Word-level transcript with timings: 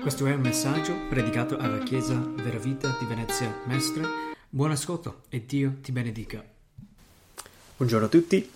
Questo 0.00 0.26
è 0.26 0.32
un 0.32 0.40
messaggio 0.40 0.94
predicato 1.10 1.58
alla 1.58 1.78
Chiesa 1.80 2.14
della 2.14 2.58
Vita 2.58 2.96
di 2.98 3.04
Venezia 3.04 3.54
Mestre. 3.66 4.02
Buon 4.48 4.70
ascolto 4.70 5.24
e 5.28 5.44
Dio 5.44 5.74
ti 5.82 5.92
benedica. 5.92 6.42
Buongiorno 7.76 8.06
a 8.06 8.08
tutti, 8.08 8.50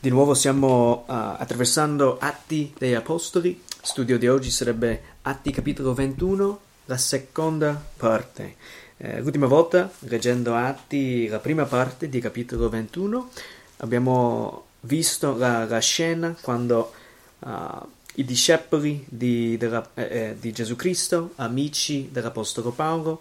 di 0.00 0.08
nuovo 0.08 0.34
stiamo 0.34 1.04
uh, 1.06 1.12
attraversando 1.12 2.18
Atti 2.18 2.74
degli 2.76 2.94
Apostoli. 2.94 3.62
Studio 3.80 4.18
di 4.18 4.26
oggi 4.26 4.50
sarebbe 4.50 5.02
Atti 5.22 5.52
capitolo 5.52 5.94
21, 5.94 6.60
la 6.86 6.96
seconda 6.96 7.80
parte. 7.96 8.56
Eh, 8.96 9.20
l'ultima 9.20 9.46
volta, 9.46 9.92
leggendo 10.00 10.56
Atti, 10.56 11.28
la 11.28 11.38
prima 11.38 11.66
parte 11.66 12.08
di 12.08 12.18
capitolo 12.18 12.68
21, 12.68 13.30
abbiamo 13.76 14.64
visto 14.80 15.36
la, 15.36 15.66
la 15.66 15.78
scena 15.78 16.36
quando 16.40 16.92
uh, 17.38 17.48
i 18.14 18.24
discepoli 18.24 19.04
di, 19.08 19.56
della, 19.56 19.88
eh, 19.94 20.02
eh, 20.02 20.36
di 20.38 20.52
Gesù 20.52 20.74
Cristo, 20.76 21.32
amici 21.36 22.08
dell'Apostolo 22.10 22.70
Paolo, 22.72 23.20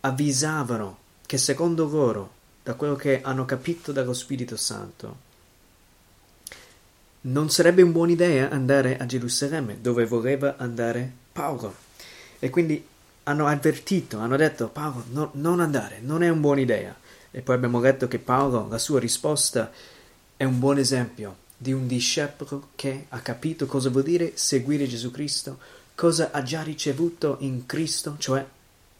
avvisavano 0.00 0.98
che 1.24 1.38
secondo 1.38 1.88
loro, 1.88 2.32
da 2.62 2.74
quello 2.74 2.96
che 2.96 3.20
hanno 3.22 3.44
capito 3.44 3.92
dallo 3.92 4.12
Spirito 4.12 4.56
Santo, 4.56 5.22
non 7.22 7.50
sarebbe 7.50 7.82
una 7.82 7.92
buona 7.92 8.12
idea 8.12 8.50
andare 8.50 8.98
a 8.98 9.06
Gerusalemme, 9.06 9.80
dove 9.80 10.04
voleva 10.06 10.56
andare 10.58 11.10
Paolo. 11.32 11.74
E 12.38 12.50
quindi 12.50 12.84
hanno 13.24 13.46
avvertito, 13.46 14.18
hanno 14.18 14.36
detto 14.36 14.68
Paolo, 14.68 15.04
no, 15.10 15.30
non 15.34 15.60
andare, 15.60 16.00
non 16.00 16.22
è 16.22 16.28
una 16.28 16.40
buona 16.40 16.60
idea. 16.60 16.94
E 17.30 17.40
poi 17.40 17.54
abbiamo 17.54 17.80
letto 17.80 18.08
che 18.08 18.18
Paolo, 18.18 18.66
la 18.68 18.78
sua 18.78 19.00
risposta 19.00 19.70
è 20.36 20.44
un 20.44 20.58
buon 20.58 20.78
esempio 20.78 21.42
di 21.64 21.72
un 21.72 21.86
discepolo 21.86 22.68
che 22.74 23.06
ha 23.08 23.20
capito 23.20 23.64
cosa 23.64 23.88
vuol 23.88 24.02
dire 24.02 24.32
seguire 24.34 24.86
Gesù 24.86 25.10
Cristo, 25.10 25.58
cosa 25.94 26.30
ha 26.30 26.42
già 26.42 26.62
ricevuto 26.62 27.38
in 27.40 27.64
Cristo, 27.64 28.16
cioè 28.18 28.44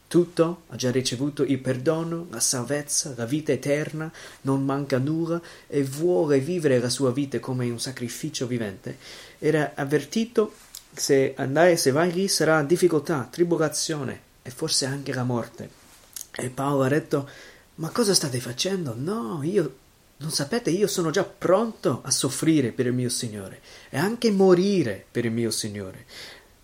tutto, 0.07 0.63
ha 0.69 0.75
già 0.75 0.89
ricevuto 0.89 1.43
il 1.43 1.59
perdono, 1.59 2.25
la 2.31 2.39
salvezza, 2.39 3.13
la 3.15 3.25
vita 3.25 3.51
eterna, 3.51 4.11
non 4.41 4.65
manca 4.65 4.97
nulla 4.97 5.39
e 5.67 5.83
vuole 5.83 6.39
vivere 6.39 6.79
la 6.79 6.89
sua 6.89 7.11
vita 7.11 7.39
come 7.39 7.69
un 7.69 7.79
sacrificio 7.79 8.47
vivente. 8.47 8.97
Era 9.37 9.73
avvertito 9.75 10.53
se 10.91 11.35
andare, 11.37 11.77
se 11.77 11.91
vai 11.91 12.11
lì 12.11 12.27
sarà 12.27 12.63
difficoltà, 12.63 13.27
tribolazione 13.29 14.21
e 14.41 14.49
forse 14.49 14.87
anche 14.87 15.13
la 15.13 15.23
morte. 15.23 15.69
E 16.31 16.49
Paolo 16.49 16.81
ha 16.81 16.89
detto: 16.89 17.29
Ma 17.75 17.89
cosa 17.89 18.15
state 18.15 18.39
facendo? 18.39 18.95
No, 18.97 19.41
io 19.43 19.83
non 20.17 20.31
sapete, 20.31 20.69
io 20.69 20.87
sono 20.87 21.11
già 21.11 21.23
pronto 21.23 22.01
a 22.03 22.11
soffrire 22.11 22.71
per 22.71 22.85
il 22.85 22.93
mio 22.93 23.09
Signore 23.09 23.61
e 23.89 23.97
anche 23.97 24.31
morire 24.31 25.05
per 25.11 25.25
il 25.25 25.31
mio 25.31 25.51
Signore. 25.51 26.05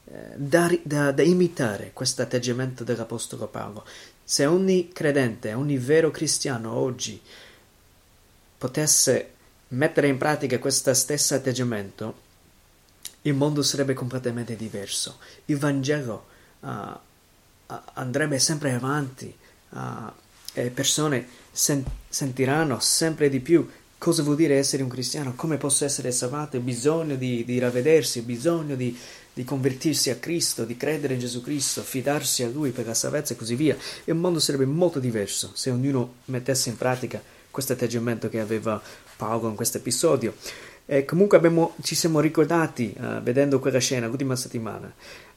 Eh, 0.05 0.33
da, 0.35 0.69
da, 0.83 1.11
da 1.11 1.21
imitare 1.21 1.91
questo 1.93 2.21
atteggiamento 2.21 2.83
dell'Apostolo 2.83 3.47
Paolo. 3.47 3.85
Se 4.23 4.45
ogni 4.45 4.89
credente, 4.93 5.53
ogni 5.53 5.77
vero 5.77 6.11
cristiano 6.11 6.71
oggi 6.73 7.21
potesse 8.57 9.33
mettere 9.69 10.07
in 10.07 10.17
pratica 10.17 10.59
questo 10.59 10.93
stesso 10.93 11.35
atteggiamento, 11.35 12.29
il 13.23 13.33
mondo 13.33 13.63
sarebbe 13.63 13.93
completamente 13.93 14.55
diverso. 14.55 15.17
Il 15.45 15.57
Vangelo 15.57 16.25
uh, 16.61 16.67
andrebbe 17.93 18.39
sempre 18.39 18.73
avanti 18.73 19.35
uh, 19.69 19.79
e 20.53 20.69
persone 20.69 21.27
sen- 21.51 21.85
sentiranno 22.11 22.79
sempre 22.79 23.29
di 23.29 23.39
più 23.39 23.67
cosa 24.01 24.23
vuol 24.23 24.35
dire 24.35 24.57
essere 24.57 24.81
un 24.81 24.89
cristiano, 24.89 25.33
come 25.35 25.57
posso 25.57 25.85
essere 25.85 26.11
salvato, 26.11 26.59
bisogno 26.59 27.15
di, 27.15 27.45
di 27.45 27.59
ravvedersi, 27.59 28.23
bisogno 28.23 28.73
di, 28.73 28.97
di, 29.31 29.43
convertirsi 29.43 30.09
a 30.09 30.15
Cristo, 30.15 30.65
di 30.65 30.75
credere 30.75 31.13
in 31.13 31.19
Gesù 31.19 31.43
Cristo, 31.43 31.83
fidarsi 31.83 32.41
a 32.41 32.49
Lui 32.49 32.71
per 32.71 32.87
la 32.87 32.95
salvezza 32.95 33.33
e 33.33 33.37
così 33.37 33.53
via. 33.53 33.75
E 33.75 34.11
il 34.11 34.15
mondo 34.17 34.39
sarebbe 34.39 34.65
molto 34.65 34.99
diverso 34.99 35.51
se 35.53 35.69
ognuno 35.69 36.15
mettesse 36.25 36.69
in 36.69 36.77
pratica 36.77 37.21
questo 37.51 37.73
atteggiamento 37.73 38.27
che 38.27 38.39
aveva 38.39 38.81
Paolo 39.15 39.49
in 39.49 39.55
questo 39.55 39.77
episodio. 39.77 40.33
E 40.87 41.05
comunque 41.05 41.37
abbiamo, 41.37 41.75
ci 41.83 41.93
siamo 41.93 42.19
ricordati, 42.19 42.95
uh, 42.97 43.21
vedendo 43.21 43.59
quella 43.59 43.77
scena 43.77 44.07
l'ultima 44.07 44.35
settimana, 44.35 44.91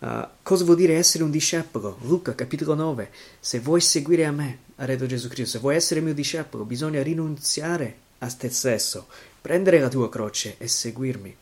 uh, 0.06 0.28
cosa 0.42 0.64
vuol 0.64 0.76
dire 0.76 0.96
essere 0.96 1.24
un 1.24 1.30
discepolo. 1.30 1.98
Luca, 2.02 2.34
capitolo 2.34 2.74
9. 2.74 3.10
Se 3.40 3.60
vuoi 3.60 3.80
seguire 3.80 4.24
a 4.26 4.32
me, 4.32 4.58
ha 4.76 4.86
detto 4.86 5.06
Gesù 5.06 5.28
Cristo, 5.28 5.52
se 5.52 5.58
vuoi 5.58 5.76
essere 5.76 6.00
mio 6.00 6.14
discepolo, 6.14 6.64
bisogna 6.64 7.02
rinunziare 7.02 7.96
a 8.18 8.30
te 8.30 8.48
stesso, 8.50 9.06
prendere 9.40 9.80
la 9.80 9.88
tua 9.88 10.08
croce 10.08 10.56
e 10.58 10.68
seguirmi. 10.68 11.36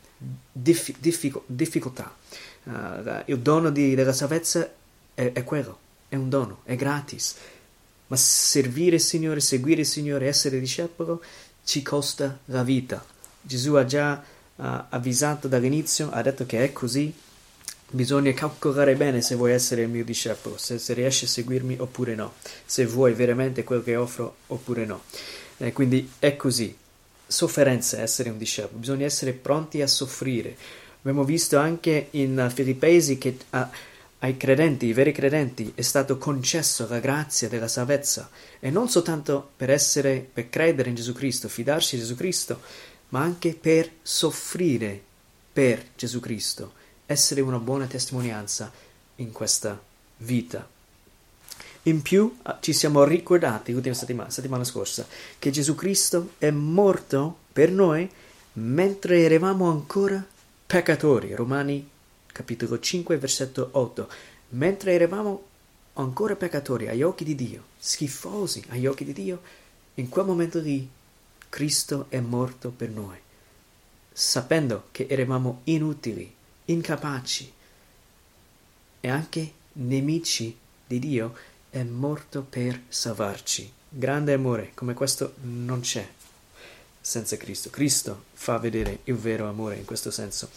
Dif- 0.52 0.98
diffico- 0.98 1.44
difficoltà. 1.46 2.14
Uh, 2.64 3.22
il 3.26 3.40
dono 3.40 3.70
di, 3.70 3.94
della 3.94 4.12
salvezza 4.12 4.70
è, 5.14 5.32
è 5.32 5.44
quello, 5.44 5.78
è 6.08 6.16
un 6.16 6.28
dono, 6.28 6.60
è 6.64 6.76
gratis. 6.76 7.34
Ma 8.06 8.16
servire 8.16 8.96
il 8.96 9.02
Signore, 9.02 9.40
seguire 9.40 9.80
il 9.80 9.86
Signore, 9.86 10.26
essere 10.26 10.60
discepolo 10.60 11.22
ci 11.64 11.82
costa 11.82 12.40
la 12.46 12.62
vita 12.62 13.02
Gesù 13.42 13.74
ha 13.74 13.84
già 13.84 14.22
uh, 14.54 14.64
avvisato 14.88 15.48
dall'inizio, 15.48 16.10
ha 16.10 16.22
detto 16.22 16.46
che 16.46 16.62
è 16.62 16.72
così. 16.72 17.12
Bisogna 17.94 18.32
calcolare 18.32 18.94
bene 18.94 19.20
se 19.20 19.34
vuoi 19.34 19.52
essere 19.52 19.82
il 19.82 19.90
mio 19.90 20.02
discepolo, 20.02 20.56
se, 20.56 20.78
se 20.78 20.94
riesci 20.94 21.26
a 21.26 21.28
seguirmi 21.28 21.76
oppure 21.78 22.14
no, 22.14 22.32
se 22.64 22.86
vuoi 22.86 23.12
veramente 23.12 23.64
quello 23.64 23.82
che 23.82 23.96
offro 23.96 24.36
oppure 24.46 24.86
no. 24.86 25.02
Eh, 25.58 25.74
quindi 25.74 26.10
è 26.18 26.34
così. 26.34 26.74
Sofferenza 27.26 28.00
essere 28.00 28.30
un 28.30 28.38
discepolo, 28.38 28.78
bisogna 28.78 29.04
essere 29.04 29.34
pronti 29.34 29.82
a 29.82 29.86
soffrire. 29.86 30.56
Abbiamo 31.00 31.22
visto 31.24 31.58
anche 31.58 32.08
in 32.12 32.50
Filippesi 32.54 33.18
che 33.18 33.36
a, 33.50 33.68
ai 34.20 34.38
credenti, 34.38 34.86
i 34.86 34.94
veri 34.94 35.12
credenti, 35.12 35.72
è 35.74 35.82
stato 35.82 36.16
concesso 36.16 36.86
la 36.88 36.98
grazia 36.98 37.50
della 37.50 37.68
salvezza 37.68 38.30
e 38.58 38.70
non 38.70 38.88
soltanto 38.88 39.50
per 39.54 39.68
essere, 39.68 40.26
per 40.32 40.48
credere 40.48 40.88
in 40.88 40.94
Gesù 40.94 41.12
Cristo, 41.12 41.46
fidarsi 41.46 41.96
di 41.96 42.00
Gesù 42.00 42.14
Cristo, 42.14 42.58
ma 43.10 43.20
anche 43.20 43.54
per 43.54 43.90
soffrire 44.00 44.98
per 45.52 45.84
Gesù 45.94 46.20
Cristo, 46.20 46.80
essere 47.12 47.40
una 47.40 47.58
buona 47.58 47.86
testimonianza 47.86 48.72
in 49.16 49.30
questa 49.30 49.80
vita. 50.18 50.68
In 51.84 52.02
più 52.02 52.36
ah, 52.42 52.58
ci 52.60 52.72
siamo 52.72 53.04
ricordati 53.04 53.72
l'ultima 53.72 53.94
settimana, 53.94 54.30
settimana 54.30 54.64
scorsa 54.64 55.06
che 55.38 55.50
Gesù 55.50 55.74
Cristo 55.74 56.32
è 56.38 56.50
morto 56.50 57.38
per 57.52 57.70
noi 57.70 58.08
mentre 58.54 59.20
eravamo 59.22 59.70
ancora 59.70 60.24
peccatori. 60.66 61.34
Romani 61.34 61.88
capitolo 62.32 62.78
5 62.78 63.16
versetto 63.18 63.68
8. 63.72 64.08
Mentre 64.50 64.92
eravamo 64.92 65.44
ancora 65.94 66.36
peccatori 66.36 66.88
agli 66.88 67.02
occhi 67.02 67.24
di 67.24 67.34
Dio, 67.34 67.62
schifosi 67.78 68.64
agli 68.68 68.86
occhi 68.86 69.04
di 69.04 69.12
Dio, 69.12 69.40
in 69.94 70.08
quel 70.08 70.24
momento 70.24 70.58
lì 70.58 70.88
Cristo 71.48 72.06
è 72.08 72.18
morto 72.20 72.70
per 72.70 72.88
noi, 72.88 73.18
sapendo 74.12 74.84
che 74.90 75.06
eravamo 75.08 75.60
inutili, 75.64 76.34
incapaci 76.72 77.52
e 79.00 79.08
anche 79.08 79.52
nemici 79.74 80.56
di 80.86 80.98
Dio, 80.98 81.34
è 81.70 81.82
morto 81.82 82.44
per 82.48 82.80
salvarci. 82.88 83.70
Grande 83.88 84.32
amore 84.32 84.72
come 84.74 84.94
questo 84.94 85.34
non 85.42 85.80
c'è 85.80 86.06
senza 87.00 87.36
Cristo. 87.36 87.70
Cristo 87.70 88.24
fa 88.32 88.58
vedere 88.58 89.00
il 89.04 89.16
vero 89.16 89.48
amore 89.48 89.76
in 89.76 89.84
questo 89.84 90.10
senso. 90.10 90.50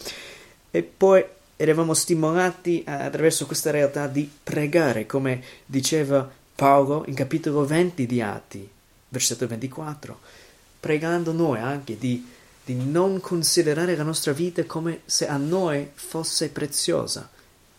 E 0.70 0.82
poi 0.82 1.24
eravamo 1.56 1.94
stimolati 1.94 2.82
attraverso 2.86 3.46
questa 3.46 3.70
realtà 3.70 4.06
di 4.06 4.30
pregare, 4.42 5.06
come 5.06 5.42
diceva 5.64 6.30
Paolo 6.54 7.04
in 7.06 7.14
capitolo 7.14 7.64
20 7.64 8.06
di 8.06 8.20
Atti, 8.20 8.68
versetto 9.08 9.46
24 9.46 10.44
pregando 10.86 11.32
noi 11.32 11.58
anche 11.58 11.98
di, 11.98 12.24
di 12.66 12.74
non 12.74 13.20
considerare 13.20 13.94
la 13.94 14.02
nostra 14.02 14.32
vita 14.32 14.64
come 14.64 15.02
se 15.04 15.28
a 15.28 15.36
noi 15.36 15.88
fosse 15.94 16.48
preziosa 16.48 17.30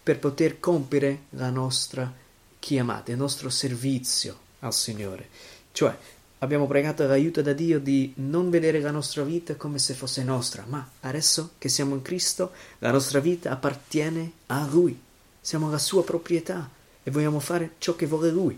per 0.02 0.18
poter 0.18 0.62
compiere 0.62 1.24
la 1.32 1.50
nostra 1.50 2.10
chiamata, 2.58 3.12
il 3.12 3.18
nostro 3.18 3.50
servizio 3.50 4.40
al 4.60 4.74
Signore. 4.74 5.28
Cioè, 5.74 5.94
abbiamo 6.38 6.68
pregato 6.68 7.06
l'aiuto 7.06 7.42
da 7.42 7.52
Dio 7.52 7.82
di 7.82 8.14
non 8.16 8.50
vedere 8.50 8.80
la 8.80 8.92
nostra 8.92 9.24
vita 9.24 9.56
come 9.56 9.78
se 9.78 9.94
fosse 9.94 10.24
nostra, 10.24 10.64
ma 10.66 10.90
adesso 11.02 11.56
che 11.58 11.68
siamo 11.68 11.94
in 11.94 12.02
Cristo, 12.02 12.54
la 12.78 12.92
nostra 12.92 13.20
vita 13.20 13.52
appartiene 13.52 14.32
a 14.46 14.66
Lui. 14.72 14.98
Siamo 15.42 15.70
la 15.70 15.80
sua 15.80 16.06
proprietà 16.06 16.70
e 17.04 17.12
vogliamo 17.12 17.42
fare 17.42 17.72
ciò 17.80 17.94
che 17.98 18.06
vuole 18.06 18.32
Lui, 18.32 18.58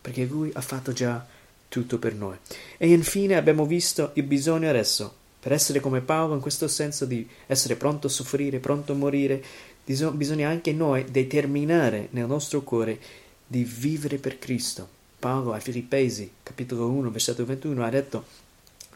perché 0.00 0.24
Lui 0.24 0.50
ha 0.54 0.62
fatto 0.62 0.94
già 0.94 1.26
tutto 1.68 1.98
per 1.98 2.14
noi. 2.14 2.38
E 2.78 2.88
infine 2.88 3.36
abbiamo 3.36 3.66
visto 3.66 4.12
il 4.14 4.22
bisogno 4.22 4.70
adesso, 4.70 5.24
per 5.46 5.54
essere 5.54 5.78
come 5.78 6.00
Paolo 6.00 6.34
in 6.34 6.40
questo 6.40 6.66
senso 6.66 7.04
di 7.04 7.24
essere 7.46 7.76
pronto 7.76 8.08
a 8.08 8.10
soffrire, 8.10 8.58
pronto 8.58 8.90
a 8.90 8.96
morire, 8.96 9.40
bisogna 9.84 10.48
anche 10.48 10.72
noi 10.72 11.04
determinare 11.08 12.08
nel 12.10 12.26
nostro 12.26 12.62
cuore 12.62 12.98
di 13.46 13.62
vivere 13.62 14.18
per 14.18 14.40
Cristo. 14.40 14.88
Paolo 15.20 15.52
ai 15.52 15.60
Filippesi, 15.60 16.28
capitolo 16.42 16.88
1, 16.88 17.12
versetto 17.12 17.44
21, 17.44 17.84
ha 17.84 17.90
detto, 17.90 18.24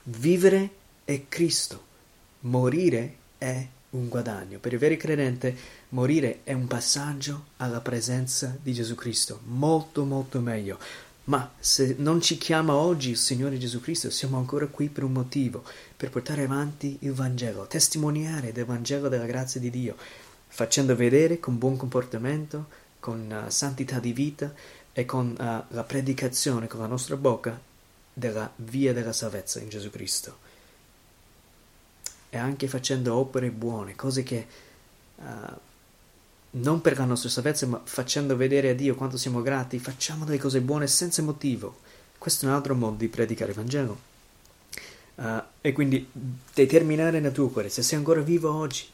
vivere 0.03 0.71
è 1.05 1.21
Cristo, 1.29 1.85
morire 2.41 3.15
è 3.39 3.65
un 3.91 4.09
guadagno. 4.09 4.59
Per 4.59 4.73
il 4.73 4.79
vero 4.81 4.97
credente 4.97 5.57
morire 5.91 6.41
è 6.43 6.53
un 6.53 6.67
passaggio 6.67 7.45
alla 7.59 7.81
presenza 7.81 8.59
di 8.61 8.73
Gesù 8.73 8.97
Cristo, 8.97 9.39
molto 9.45 10.05
molto 10.05 10.41
meglio. 10.41 10.81
Ma 11.31 11.49
se 11.61 11.95
non 11.97 12.21
ci 12.21 12.37
chiama 12.37 12.75
oggi 12.75 13.11
il 13.11 13.17
Signore 13.17 13.57
Gesù 13.57 13.81
Cristo, 13.81 14.11
siamo 14.11 14.37
ancora 14.37 14.67
qui 14.67 14.89
per 14.89 15.05
un 15.05 15.13
motivo, 15.13 15.63
per 15.97 16.11
portare 16.11 16.43
avanti 16.43 16.97
il 17.03 17.13
Vangelo, 17.13 17.69
testimoniare 17.69 18.51
del 18.51 18.65
Vangelo 18.65 19.09
della 19.09 19.27
grazia 19.27 19.61
di 19.61 19.71
Dio, 19.71 19.95
facendo 20.49 20.97
vedere 20.97 21.39
con 21.39 21.57
buon 21.57 21.77
comportamento, 21.77 22.67
con 22.99 23.31
uh, 23.31 23.49
santità 23.49 24.01
di 24.01 24.13
vita 24.13 24.53
e 24.93 25.05
con 25.05 25.29
uh, 25.31 25.73
la 25.73 25.85
predicazione 25.85 26.67
con 26.67 26.81
la 26.81 26.87
nostra 26.87 27.15
bocca 27.17 27.57
della 28.13 28.51
via 28.57 28.93
della 28.93 29.13
salvezza 29.13 29.61
in 29.61 29.69
Gesù 29.69 29.89
Cristo. 29.89 30.37
E 32.29 32.39
anche 32.39 32.67
facendo 32.67 33.15
opere 33.15 33.51
buone, 33.51 33.95
cose 33.95 34.25
che 34.25 34.47
uh, 35.15 35.25
non 36.53 36.81
per 36.81 36.99
la 36.99 37.05
nostra 37.05 37.29
salvezza, 37.29 37.67
ma 37.67 37.81
facendo 37.85 38.37
vedere 38.37 38.71
a 38.71 38.75
Dio 38.75 38.95
quanto 38.95 39.17
siamo 39.17 39.43
grati, 39.43 39.79
facciamo 39.79 40.25
delle 40.25 40.39
cose 40.39 40.61
buone 40.61 40.87
senza 40.87 41.23
motivo. 41.23 41.79
Questo 42.19 42.45
è 42.45 42.49
un 42.49 42.55
altro 42.55 42.75
modo 42.75 42.97
di 42.97 43.09
predicare 43.09 43.51
il 43.51 43.57
Vangelo. 43.57 44.09
Uh, 45.15 45.43
e 45.61 45.73
quindi 45.73 46.09
determinare 46.55 47.21
nel 47.21 47.33
tuo 47.33 47.49
cuore, 47.49 47.69
se 47.69 47.83
sei 47.83 47.99
ancora 47.99 48.21
vivo 48.21 48.53
oggi, 48.53 48.85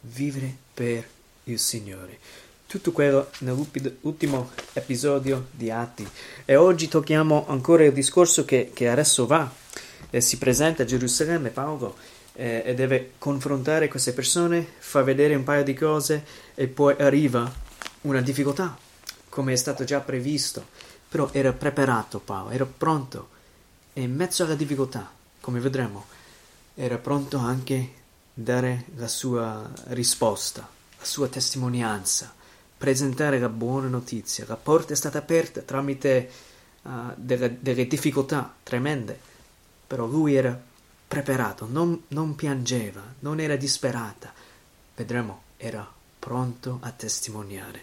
vivere 0.00 0.54
per 0.74 1.08
il 1.44 1.58
Signore. 1.58 2.18
Tutto 2.66 2.90
quello 2.90 3.30
nell'ultimo 3.38 4.50
episodio 4.72 5.46
di 5.52 5.70
Atti. 5.70 6.06
E 6.44 6.56
oggi 6.56 6.88
tocchiamo 6.88 7.46
ancora 7.48 7.84
il 7.84 7.92
discorso 7.92 8.44
che, 8.44 8.72
che 8.74 8.88
adesso 8.88 9.26
va 9.26 9.50
e 10.10 10.20
si 10.20 10.36
presenta 10.36 10.82
a 10.82 10.86
Gerusalemme, 10.86 11.50
Paolo 11.50 11.96
eh, 12.36 12.62
e 12.64 12.74
deve 12.74 13.12
confrontare 13.18 13.88
queste 13.88 14.12
persone, 14.12 14.64
fa 14.78 15.02
vedere 15.02 15.34
un 15.34 15.42
paio 15.44 15.64
di 15.64 15.74
cose 15.74 16.24
e 16.54 16.68
poi 16.68 16.94
arriva 16.98 17.50
una 18.02 18.20
difficoltà, 18.20 18.76
come 19.28 19.52
è 19.52 19.56
stato 19.56 19.84
già 19.84 20.00
previsto. 20.00 20.64
Però 21.08 21.30
era 21.32 21.52
preparato 21.52 22.18
Paolo, 22.18 22.50
era 22.50 22.66
pronto 22.66 23.28
e 23.92 24.02
in 24.02 24.14
mezzo 24.14 24.44
alla 24.44 24.54
difficoltà, 24.54 25.10
come 25.40 25.58
vedremo, 25.58 26.04
era 26.74 26.98
pronto 26.98 27.38
anche 27.38 27.74
a 27.74 28.00
dare 28.34 28.84
la 28.96 29.08
sua 29.08 29.70
risposta, 29.86 30.68
la 30.98 31.04
sua 31.04 31.28
testimonianza, 31.28 32.34
presentare 32.76 33.38
la 33.38 33.48
buona 33.48 33.88
notizia. 33.88 34.44
La 34.46 34.56
porta 34.56 34.92
è 34.92 34.96
stata 34.96 35.16
aperta 35.16 35.62
tramite 35.62 36.30
uh, 36.82 36.90
delle, 37.14 37.56
delle 37.58 37.86
difficoltà 37.86 38.54
tremende, 38.62 39.18
però 39.86 40.04
lui 40.04 40.34
era 40.34 40.60
preparato, 41.06 41.66
non, 41.70 42.02
non 42.08 42.34
piangeva, 42.34 43.02
non 43.20 43.40
era 43.40 43.56
disperata. 43.56 44.32
Vedremo, 44.94 45.42
era 45.56 45.88
pronto 46.18 46.78
a 46.82 46.90
testimoniare. 46.90 47.82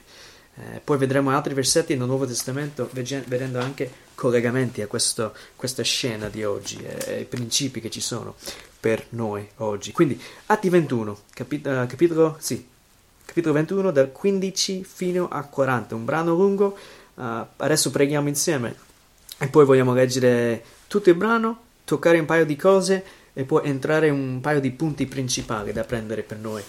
Eh, 0.55 0.81
poi 0.83 0.97
vedremo 0.97 1.31
altri 1.31 1.53
versetti 1.53 1.95
nel 1.95 2.05
Nuovo 2.05 2.27
Testamento, 2.27 2.89
vedendo 2.91 3.59
anche 3.59 3.91
collegamenti 4.13 4.81
a 4.81 4.87
questo, 4.87 5.33
questa 5.55 5.81
scena 5.83 6.29
di 6.29 6.43
oggi 6.43 6.77
e 6.83 7.21
i 7.21 7.25
principi 7.25 7.79
che 7.81 7.89
ci 7.89 8.01
sono 8.01 8.35
per 8.79 9.05
noi 9.09 9.47
oggi. 9.57 9.91
Quindi, 9.91 10.21
Atti 10.47 10.69
21, 10.69 11.21
capit- 11.33 11.65
uh, 11.65 11.87
capitolo, 11.87 12.35
sì, 12.39 12.67
capitolo 13.25 13.53
21, 13.53 13.91
dal 13.91 14.11
15 14.11 14.83
fino 14.83 15.27
a 15.29 15.43
40, 15.43 15.95
un 15.95 16.05
brano 16.05 16.35
lungo. 16.35 16.77
Uh, 17.15 17.45
adesso 17.57 17.91
preghiamo 17.91 18.27
insieme 18.27 18.75
e 19.37 19.47
poi 19.47 19.65
vogliamo 19.65 19.93
leggere 19.93 20.63
tutto 20.87 21.09
il 21.09 21.15
brano 21.15 21.61
toccare 21.85 22.19
un 22.19 22.25
paio 22.25 22.45
di 22.45 22.55
cose 22.55 23.03
e 23.33 23.43
poi 23.43 23.67
entrare 23.67 24.09
un 24.09 24.39
paio 24.41 24.59
di 24.59 24.71
punti 24.71 25.05
principali 25.05 25.71
da 25.73 25.83
prendere 25.83 26.21
per 26.21 26.37
noi 26.37 26.63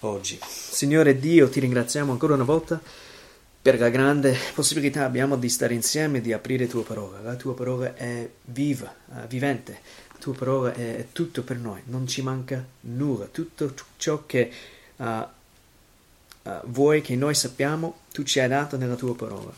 oggi. 0.00 0.38
Signore 0.46 1.18
Dio, 1.18 1.48
ti 1.48 1.60
ringraziamo 1.60 2.12
ancora 2.12 2.34
una 2.34 2.44
volta 2.44 2.80
per 3.64 3.78
la 3.78 3.88
grande 3.88 4.36
possibilità 4.52 5.06
abbiamo 5.06 5.36
di 5.36 5.48
stare 5.48 5.72
insieme 5.72 6.18
e 6.18 6.20
di 6.20 6.34
aprire 6.34 6.66
tua 6.66 6.82
parola. 6.82 7.20
La 7.20 7.34
tua 7.34 7.54
parola 7.54 7.94
è 7.94 8.28
viva, 8.44 8.94
uh, 9.06 9.26
vivente, 9.26 9.80
la 10.12 10.18
tua 10.18 10.34
parola 10.34 10.74
è, 10.74 11.06
tutto 11.12 11.42
per 11.42 11.56
noi, 11.56 11.80
non 11.86 12.06
ci 12.06 12.20
manca 12.20 12.62
nulla, 12.80 13.24
tutto 13.24 13.72
ciò 13.96 14.24
che 14.26 14.52
uh, 14.96 15.04
uh, 15.04 15.28
vuoi 16.64 17.00
che 17.00 17.16
noi 17.16 17.34
sappiamo, 17.34 18.00
tu 18.12 18.22
ci 18.22 18.38
hai 18.38 18.48
dato 18.48 18.76
nella 18.76 18.96
tua 18.96 19.14
parola, 19.14 19.50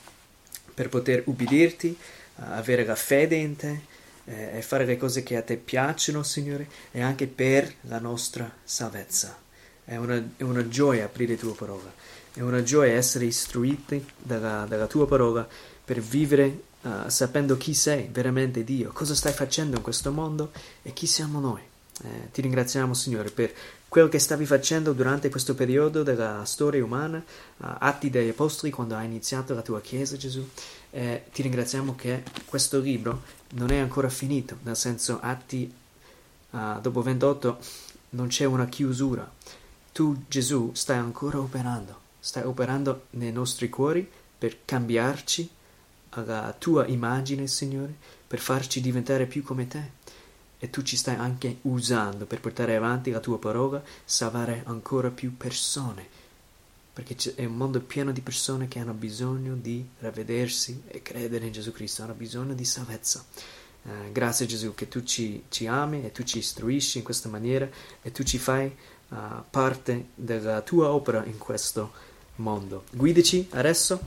per 0.72 0.88
poter 0.88 1.22
ubbidirti, 1.26 1.98
avere 2.36 2.84
la 2.84 2.94
fede 2.94 3.34
in 3.34 3.56
te 3.56 3.80
eh, 4.26 4.58
e 4.58 4.62
fare 4.62 4.84
le 4.84 4.96
cose 4.96 5.22
che 5.22 5.36
a 5.36 5.42
te 5.42 5.56
piacciono, 5.56 6.22
Signore, 6.22 6.68
e 6.90 7.00
anche 7.00 7.26
per 7.26 7.72
la 7.82 7.98
nostra 7.98 8.50
salvezza. 8.62 9.36
È 9.84 9.96
una, 9.96 10.22
è 10.36 10.42
una 10.42 10.68
gioia 10.68 11.04
aprire 11.04 11.36
tua 11.36 11.54
parola, 11.54 11.92
è 12.32 12.40
una 12.40 12.62
gioia 12.62 12.94
essere 12.94 13.24
istruiti 13.24 14.04
dalla, 14.16 14.66
dalla 14.68 14.86
tua 14.86 15.06
parola 15.06 15.46
per 15.84 16.00
vivere 16.00 16.62
uh, 16.82 17.08
sapendo 17.08 17.56
chi 17.56 17.72
sei 17.72 18.08
veramente 18.10 18.64
Dio, 18.64 18.90
cosa 18.90 19.14
stai 19.14 19.32
facendo 19.32 19.76
in 19.76 19.82
questo 19.82 20.10
mondo 20.10 20.50
e 20.82 20.92
chi 20.92 21.06
siamo 21.06 21.38
noi. 21.38 21.62
Eh, 22.02 22.30
ti 22.30 22.42
ringraziamo, 22.42 22.92
Signore, 22.92 23.30
per 23.30 23.54
quello 23.96 24.10
che 24.10 24.18
stavi 24.18 24.44
facendo 24.44 24.92
durante 24.92 25.30
questo 25.30 25.54
periodo 25.54 26.02
della 26.02 26.44
storia 26.44 26.84
umana, 26.84 27.16
uh, 27.16 27.64
atti 27.78 28.10
degli 28.10 28.28
apostoli, 28.28 28.70
quando 28.70 28.94
hai 28.94 29.06
iniziato 29.06 29.54
la 29.54 29.62
tua 29.62 29.80
Chiesa, 29.80 30.18
Gesù. 30.18 30.46
Eh, 30.90 31.24
ti 31.32 31.40
ringraziamo 31.40 31.94
che 31.94 32.22
questo 32.44 32.78
libro 32.78 33.22
non 33.52 33.70
è 33.70 33.78
ancora 33.78 34.10
finito, 34.10 34.58
nel 34.64 34.76
senso 34.76 35.18
Atti 35.22 35.72
uh, 36.50 36.78
dopo 36.82 37.00
28 37.00 37.58
non 38.10 38.26
c'è 38.26 38.44
una 38.44 38.66
chiusura. 38.66 39.32
Tu, 39.92 40.24
Gesù, 40.28 40.72
stai 40.74 40.98
ancora 40.98 41.38
operando, 41.38 41.98
stai 42.20 42.42
operando 42.42 43.06
nei 43.12 43.32
nostri 43.32 43.70
cuori 43.70 44.06
per 44.36 44.58
cambiarci 44.66 45.48
alla 46.10 46.54
tua 46.58 46.86
immagine, 46.86 47.46
Signore, 47.46 47.94
per 48.26 48.40
farci 48.40 48.82
diventare 48.82 49.24
più 49.24 49.42
come 49.42 49.66
te. 49.66 49.90
E 50.58 50.70
tu 50.70 50.82
ci 50.82 50.96
stai 50.96 51.16
anche 51.16 51.58
usando 51.62 52.24
per 52.26 52.40
portare 52.40 52.76
avanti 52.76 53.10
la 53.10 53.20
tua 53.20 53.38
parola, 53.38 53.82
salvare 54.04 54.62
ancora 54.66 55.10
più 55.10 55.36
persone 55.36 56.24
perché 56.96 57.34
è 57.34 57.44
un 57.44 57.56
mondo 57.56 57.78
pieno 57.80 58.10
di 58.10 58.22
persone 58.22 58.68
che 58.68 58.78
hanno 58.78 58.94
bisogno 58.94 59.54
di 59.54 59.86
ravvedersi 59.98 60.84
e 60.88 61.02
credere 61.02 61.44
in 61.44 61.52
Gesù 61.52 61.70
Cristo, 61.70 62.02
hanno 62.02 62.14
bisogno 62.14 62.54
di 62.54 62.64
salvezza. 62.64 63.22
Eh, 63.84 64.12
grazie 64.12 64.46
Gesù 64.46 64.74
che 64.74 64.88
tu 64.88 65.02
ci, 65.02 65.44
ci, 65.50 65.66
ami 65.66 66.06
e 66.06 66.10
tu 66.10 66.22
ci 66.22 66.38
istruisci 66.38 66.96
in 66.96 67.04
questa 67.04 67.28
maniera 67.28 67.68
e 68.00 68.12
tu 68.12 68.22
ci 68.22 68.38
fai 68.38 68.74
uh, 69.08 69.16
parte 69.50 70.06
della 70.14 70.62
tua 70.62 70.90
opera 70.90 71.22
in 71.26 71.36
questo 71.36 71.92
mondo. 72.36 72.84
Guidaci 72.92 73.48
adesso, 73.50 74.00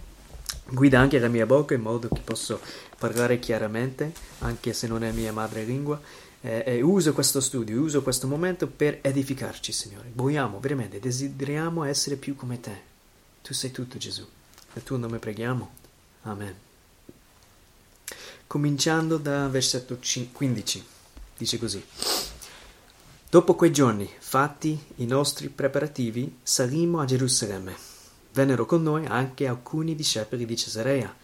guida 0.71 1.00
anche 1.00 1.19
la 1.19 1.27
mia 1.27 1.45
bocca 1.45 1.75
in 1.75 1.81
modo 1.81 2.07
che 2.07 2.21
posso 2.21 2.59
parlare 2.97 3.38
chiaramente, 3.38 4.12
anche 4.39 4.74
se 4.74 4.88
non 4.88 5.03
è 5.03 5.12
mia 5.12 5.31
madrelingua 5.31 6.01
eh, 6.41 6.63
e 6.65 6.81
uso 6.81 7.13
questo 7.13 7.41
studio, 7.41 7.81
uso 7.81 8.01
questo 8.01 8.27
momento 8.27 8.67
per 8.67 9.00
edificarci, 9.01 9.72
Signore. 9.72 10.12
Vogliamo 10.13 10.60
veramente, 10.60 11.00
desideriamo 11.00 11.84
essere 11.84 12.15
più 12.15 12.36
come 12.36 12.60
te. 12.60 12.88
Tu 13.41 13.53
sei 13.53 13.72
tutto, 13.72 13.98
Gesù. 13.98 14.25
Nel 14.74 14.84
tuo 14.84 14.98
nome 14.98 15.19
preghiamo. 15.19 15.72
Amen. 16.24 16.55
Cominciando 18.48 19.17
da 19.17 19.48
versetto 19.48 20.00
15, 20.31 20.86
dice 21.38 21.60
così. 21.60 21.84
Dopo 23.29 23.53
quei 23.53 23.72
giorni, 23.72 24.10
fatti 24.17 24.79
i 24.96 25.05
nostri 25.05 25.50
preparativi, 25.50 26.39
salimmo 26.41 27.00
a 27.00 27.05
Gerusalemme. 27.05 27.75
Vennero 28.34 28.65
con 28.65 28.81
noi 28.81 29.05
anche 29.05 29.46
alcuni 29.46 29.93
discepoli 29.93 30.46
di 30.46 30.58
Cesarea, 30.58 31.15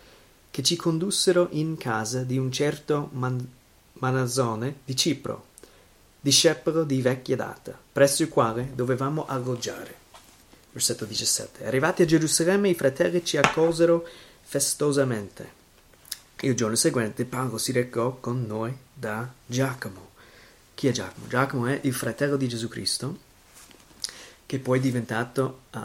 che 0.52 0.62
ci 0.62 0.76
condussero 0.76 1.48
in 1.52 1.78
casa 1.78 2.24
di 2.24 2.38
un 2.38 2.52
certo 2.52 3.10
man- 3.14 3.48
Manazone 4.00 4.80
di 4.84 4.96
Cipro, 4.96 5.48
discepolo 6.20 6.84
di 6.84 7.02
vecchia 7.02 7.36
data, 7.36 7.78
presso 7.92 8.24
il 8.24 8.30
quale 8.30 8.72
dovevamo 8.74 9.26
alloggiare. 9.26 10.04
Versetto 10.72 11.06
17. 11.06 11.66
Arrivati 11.66 12.02
a 12.02 12.06
Gerusalemme, 12.06 12.70
i 12.70 12.76
fratelli 12.76 13.24
ci 13.24 13.38
accolsero 13.38 14.06
festosamente. 14.42 15.64
Il 16.42 16.56
giorno 16.56 16.76
seguente 16.76 17.26
Paolo 17.26 17.58
si 17.58 17.72
recò 17.72 18.18
con 18.20 18.46
noi 18.46 18.76
da 18.94 19.32
Giacomo. 19.46 20.12
Chi 20.74 20.88
è 20.88 20.92
Giacomo? 20.92 21.28
Giacomo 21.28 21.66
è 21.68 21.80
il 21.84 21.94
fratello 21.94 22.36
di 22.36 22.50
Gesù 22.50 22.68
Cristo, 22.68 23.18
che 24.46 24.60
poi 24.60 24.80
è 24.80 24.82
diventato 24.82 25.62
uh, 25.72 25.80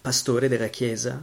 pastore 0.00 0.48
della 0.48 0.68
chiesa 0.68 1.22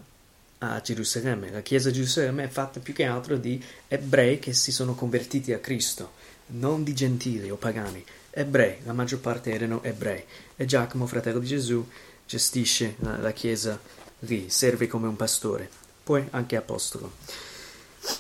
a 0.60 0.80
Gerusalemme. 0.82 1.52
La 1.52 1.62
chiesa 1.62 1.90
di 1.90 1.96
Gerusalemme 1.96 2.44
è 2.44 2.48
fatta 2.48 2.80
più 2.80 2.94
che 2.94 3.06
altro 3.06 3.38
di 3.38 3.62
ebrei 3.88 4.40
che 4.40 4.54
si 4.54 4.72
sono 4.72 4.96
convertiti 4.96 5.54
a 5.54 5.60
Cristo, 5.60 6.14
non 6.48 6.84
di 6.84 6.94
gentili 6.94 7.50
o 7.50 7.56
pagani. 7.56 8.04
Ebrei, 8.32 8.78
la 8.84 8.94
maggior 8.94 9.20
parte 9.20 9.52
erano 9.52 9.82
ebrei. 9.84 10.24
E 10.56 10.66
Giacomo, 10.66 11.08
fratello 11.08 11.40
di 11.40 11.48
Gesù, 11.48 11.86
gestisce 12.26 12.96
la, 13.00 13.18
la 13.18 13.32
chiesa 13.32 13.80
lì, 14.20 14.50
serve 14.50 14.88
come 14.88 15.08
un 15.08 15.16
pastore, 15.16 15.70
poi 16.04 16.26
anche 16.32 16.56
apostolo. 16.56 17.14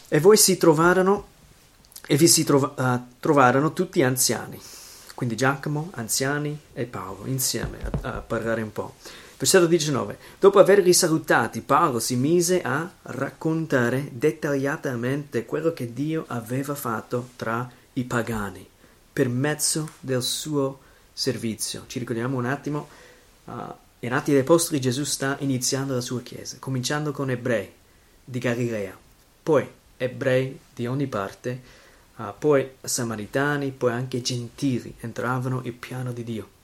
E 0.07 0.19
voi 0.19 0.37
si 0.37 0.57
trovarono, 0.57 1.27
e 2.07 2.15
vi 2.15 2.27
si 2.27 2.43
trova, 2.43 2.73
uh, 2.75 3.17
trovarono 3.19 3.73
tutti 3.73 4.01
anziani, 4.03 4.59
quindi 5.15 5.35
Giacomo, 5.35 5.89
anziani 5.93 6.57
e 6.73 6.85
Paolo 6.85 7.25
insieme 7.25 7.79
a, 8.01 8.13
a 8.15 8.21
parlare 8.21 8.61
un 8.61 8.71
po'. 8.71 8.95
Versetto 9.37 9.65
19. 9.65 10.17
Dopo 10.39 10.59
aver 10.59 10.81
risalutati, 10.81 11.59
Paolo 11.59 11.99
si 11.99 12.15
mise 12.15 12.61
a 12.61 12.89
raccontare 13.01 14.07
dettagliatamente 14.13 15.45
quello 15.45 15.73
che 15.73 15.91
Dio 15.91 16.23
aveva 16.27 16.73
fatto 16.73 17.31
tra 17.35 17.69
i 17.93 18.05
pagani 18.05 18.65
per 19.11 19.27
mezzo 19.27 19.89
del 19.99 20.23
suo 20.23 20.79
servizio. 21.11 21.83
Ci 21.87 21.99
ricordiamo 21.99 22.37
un 22.37 22.45
attimo, 22.45 22.87
uh, 23.45 23.53
in 23.99 24.13
Atti 24.13 24.31
dei 24.31 24.39
Apostoli 24.39 24.79
Gesù 24.79 25.03
sta 25.03 25.35
iniziando 25.39 25.93
la 25.93 26.01
sua 26.01 26.21
chiesa, 26.21 26.55
cominciando 26.59 27.11
con 27.11 27.29
ebrei 27.29 27.69
di 28.23 28.39
Galilea, 28.39 28.97
poi 29.43 29.67
ebrei 29.97 30.57
di 30.73 30.87
ogni 30.87 31.07
parte, 31.07 31.61
uh, 32.15 32.33
poi 32.39 32.71
samaritani, 32.81 33.71
poi 33.71 33.91
anche 33.91 34.21
gentili 34.21 34.95
entravano 35.01 35.61
il 35.65 35.73
piano 35.73 36.13
di 36.13 36.23
Dio. 36.23 36.54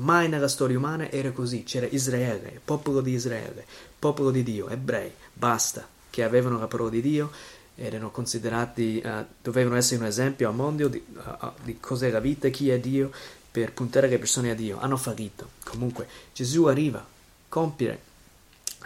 Mai 0.00 0.30
nella 0.30 0.48
storia 0.48 0.78
umana 0.78 1.10
era 1.10 1.30
così, 1.30 1.62
c'era 1.62 1.86
Israele, 1.86 2.58
popolo 2.64 3.02
di 3.02 3.12
Israele, 3.12 3.66
popolo 3.98 4.30
di 4.30 4.42
Dio, 4.42 4.68
ebrei, 4.68 5.12
basta, 5.30 5.86
che 6.08 6.22
avevano 6.24 6.58
la 6.58 6.66
parola 6.66 6.88
di 6.88 7.02
Dio, 7.02 7.30
erano 7.74 8.10
considerati, 8.10 9.02
uh, 9.04 9.26
dovevano 9.42 9.76
essere 9.76 10.00
un 10.00 10.06
esempio 10.06 10.48
al 10.48 10.54
mondo 10.54 10.88
di, 10.88 11.04
uh, 11.14 11.50
di 11.62 11.78
cos'è 11.78 12.10
la 12.10 12.18
vita, 12.18 12.48
chi 12.48 12.70
è 12.70 12.80
Dio, 12.80 13.10
per 13.50 13.74
puntare 13.74 14.08
le 14.08 14.18
persone 14.18 14.50
a 14.50 14.54
Dio. 14.54 14.78
Hanno 14.80 14.96
fallito. 14.96 15.50
Comunque 15.64 16.08
Gesù 16.32 16.64
arriva 16.64 17.00
a 17.00 17.06
compiere 17.48 18.00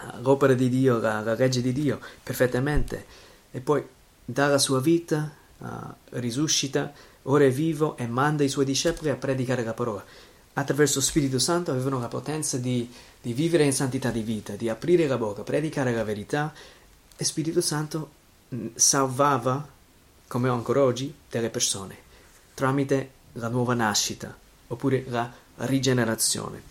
uh, 0.01 0.21
l'opera 0.21 0.53
di 0.53 0.67
Dio, 0.67 0.99
la, 0.99 1.21
la, 1.21 1.35
legge 1.35 1.61
di 1.61 1.71
Dio 1.71 2.01
perfettamente 2.23 3.05
e 3.51 3.61
poi 3.61 3.81
dà 4.25 4.47
la 4.47 4.57
sua 4.57 4.81
vita, 4.81 5.33
risuscita, 6.09 6.91
ora 7.23 7.45
è 7.45 7.51
vivo 7.51 7.95
e 7.95 8.05
manda 8.05 8.43
i 8.43 8.49
suoi 8.49 8.65
discepoli 8.65 9.09
a 9.09 9.15
predicare 9.15 9.63
la 9.63 9.73
parola. 9.73 10.03
Attraverso 10.57 11.01
Spirito 11.01 11.39
Santo 11.39 11.71
avevano 11.71 11.99
la 11.99 12.07
potenza 12.07 12.57
di, 12.57 12.89
di 13.21 13.33
vivere 13.33 13.65
in 13.65 13.73
santità 13.73 14.09
di 14.09 14.21
vita, 14.21 14.53
di 14.53 14.69
aprire 14.69 15.07
la 15.07 15.17
bocca, 15.17 15.43
predicare 15.43 15.93
la 15.93 16.03
verità 16.03 16.53
e 17.15 17.23
Spirito 17.23 17.61
Santo 17.61 18.09
salvava, 18.75 19.67
come 20.27 20.49
ancora 20.49 20.83
oggi, 20.83 21.13
delle 21.29 21.49
persone 21.49 22.03
tramite 22.55 23.11
la 23.33 23.49
nuova 23.49 23.75
nascita 23.75 24.35
oppure 24.67 25.03
la 25.09 25.31
rigenerazione. 25.57 26.63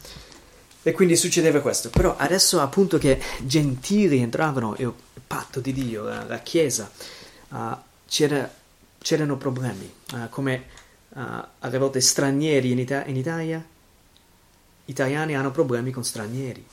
E 0.83 0.93
quindi 0.93 1.17
succedeva 1.17 1.61
questo. 1.61 1.91
Però 1.91 2.17
adesso, 2.17 2.61
appunto, 2.61 2.99
che 2.99 3.21
gentili 3.43 4.19
entravano 4.19 4.75
nel 4.77 4.93
patto 5.27 5.61
di 5.61 5.73
Dio, 5.73 6.03
la, 6.03 6.25
la 6.25 6.39
Chiesa, 6.41 6.91
uh, 7.49 7.77
c'era, 8.07 8.53
c'erano 8.99 9.37
problemi, 9.37 9.91
uh, 10.13 10.29
come 10.29 10.65
uh, 11.11 11.21
alle 11.61 11.79
volte 11.79 12.01
stranieri 12.01 12.73
in, 12.73 12.81
Ita- 12.81 13.05
in 13.07 13.17
Italia, 13.17 13.65
italiani 14.87 15.35
hanno 15.35 15.51
problemi 15.51 15.91
con 15.91 16.05
stranieri. 16.05 16.65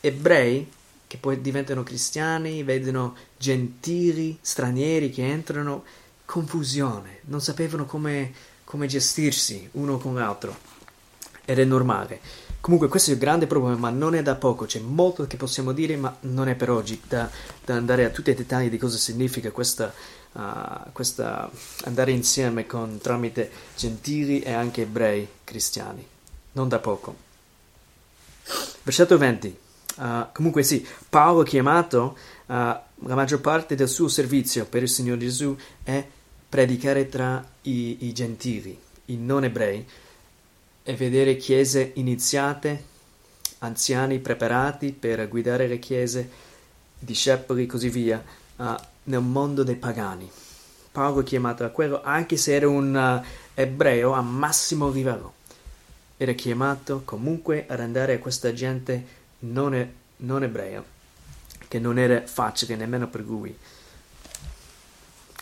Ebrei 0.00 0.70
che 1.08 1.16
poi 1.16 1.40
diventano 1.40 1.82
cristiani, 1.82 2.62
vedono 2.62 3.16
gentili, 3.36 4.38
stranieri 4.40 5.10
che 5.10 5.26
entrano, 5.26 5.84
confusione, 6.24 7.20
non 7.24 7.40
sapevano 7.40 7.86
come, 7.86 8.32
come 8.64 8.86
gestirsi 8.86 9.68
uno 9.72 9.96
con 9.96 10.14
l'altro. 10.14 10.54
Ed 11.46 11.58
è 11.58 11.64
normale. 11.64 12.20
Comunque 12.60 12.88
questo 12.88 13.10
è 13.10 13.14
il 13.14 13.18
grande 13.18 13.46
problema, 13.46 13.76
ma 13.76 13.88
non 13.88 14.14
è 14.14 14.22
da 14.22 14.34
poco, 14.34 14.66
c'è 14.66 14.80
molto 14.80 15.26
che 15.26 15.38
possiamo 15.38 15.72
dire, 15.72 15.96
ma 15.96 16.14
non 16.20 16.48
è 16.48 16.54
per 16.54 16.70
oggi 16.70 17.00
da, 17.08 17.30
da 17.64 17.74
andare 17.74 18.04
a 18.04 18.10
tutti 18.10 18.28
i 18.28 18.34
dettagli 18.34 18.68
di 18.68 18.76
cosa 18.76 18.98
significa 18.98 19.50
questa, 19.50 19.90
uh, 20.32 20.92
questa 20.92 21.50
andare 21.84 22.10
insieme 22.10 22.66
con, 22.66 22.98
tramite 23.00 23.50
gentili 23.74 24.40
e 24.40 24.52
anche 24.52 24.82
ebrei 24.82 25.26
cristiani. 25.44 26.06
Non 26.58 26.68
da 26.68 26.80
poco. 26.80 27.14
Versetto 28.82 29.16
20. 29.16 29.58
Uh, 29.98 30.26
comunque 30.32 30.64
sì, 30.64 30.84
Paolo 31.08 31.44
chiamato, 31.44 32.16
uh, 32.46 32.52
la 32.52 33.14
maggior 33.14 33.40
parte 33.40 33.76
del 33.76 33.88
suo 33.88 34.08
servizio 34.08 34.64
per 34.64 34.82
il 34.82 34.88
Signore 34.88 35.20
Gesù 35.20 35.56
è 35.84 36.04
predicare 36.48 37.08
tra 37.08 37.46
i, 37.62 38.06
i 38.06 38.12
gentili, 38.12 38.76
i 39.06 39.16
non 39.16 39.44
ebrei, 39.44 39.86
e 40.82 40.94
vedere 40.94 41.36
chiese 41.36 41.92
iniziate, 41.94 42.84
anziani 43.58 44.18
preparati 44.18 44.90
per 44.90 45.28
guidare 45.28 45.68
le 45.68 45.78
chiese, 45.78 46.28
discepoli 46.98 47.64
e 47.64 47.66
così 47.66 47.88
via, 47.88 48.20
uh, 48.56 48.74
nel 49.04 49.20
mondo 49.20 49.62
dei 49.62 49.76
pagani. 49.76 50.28
Paolo 50.90 51.20
è 51.20 51.24
chiamato 51.24 51.62
a 51.62 51.68
quello, 51.68 52.02
anche 52.02 52.36
se 52.36 52.52
era 52.52 52.68
un 52.68 53.22
ebreo 53.54 54.10
a 54.10 54.22
massimo 54.22 54.90
livello. 54.90 55.36
Era 56.18 56.32
chiamato 56.32 57.02
comunque 57.04 57.64
ad 57.68 57.80
andare 57.80 58.14
a 58.14 58.18
questa 58.18 58.52
gente 58.52 59.06
non, 59.40 59.72
è, 59.72 59.88
non 60.16 60.42
ebrea, 60.42 60.84
che 61.68 61.78
non 61.78 61.96
era 61.96 62.26
facile 62.26 62.74
nemmeno 62.74 63.08
per 63.08 63.20
lui. 63.20 63.56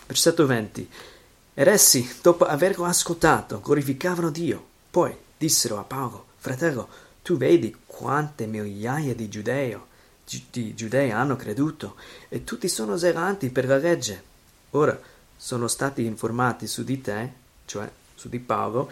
Versetto 0.06 0.46
20. 0.46 0.90
Ed 1.54 1.66
essi, 1.66 2.18
dopo 2.20 2.44
averlo 2.44 2.84
ascoltato, 2.84 3.60
glorificavano 3.60 4.30
Dio. 4.30 4.64
Poi 4.90 5.16
dissero 5.38 5.78
a 5.78 5.82
Paolo, 5.82 6.26
fratello, 6.36 6.88
tu 7.22 7.38
vedi 7.38 7.74
quante 7.86 8.46
migliaia 8.46 9.14
di 9.14 9.30
giudei, 9.30 9.76
di 10.50 10.74
giudei 10.74 11.10
hanno 11.10 11.36
creduto 11.36 11.96
e 12.28 12.44
tutti 12.44 12.68
sono 12.68 12.98
zelanti 12.98 13.48
per 13.48 13.66
la 13.66 13.78
legge. 13.78 14.22
Ora 14.72 15.00
sono 15.34 15.68
stati 15.68 16.04
informati 16.04 16.66
su 16.66 16.84
di 16.84 17.00
te, 17.00 17.32
cioè 17.64 17.90
su 18.14 18.28
di 18.28 18.38
Paolo, 18.38 18.90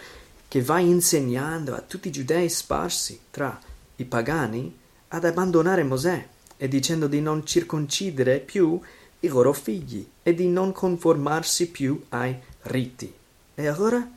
che 0.55 0.61
vai 0.61 0.87
insegnando 0.87 1.75
a 1.75 1.81
tutti 1.81 2.07
i 2.07 2.11
giudei 2.11 2.47
sparsi 2.47 3.19
tra 3.29 3.59
i 3.97 4.05
pagani 4.05 4.73
ad 5.09 5.25
abbandonare 5.25 5.83
Mosè 5.83 6.25
e 6.55 6.67
dicendo 6.69 7.07
di 7.07 7.19
non 7.19 7.45
circoncidere 7.45 8.39
più 8.39 8.79
i 9.19 9.27
loro 9.27 9.51
figli 9.51 10.07
e 10.23 10.33
di 10.33 10.47
non 10.47 10.71
conformarsi 10.71 11.71
più 11.71 12.01
ai 12.07 12.39
riti. 12.61 13.13
E 13.53 13.67
allora 13.67 14.09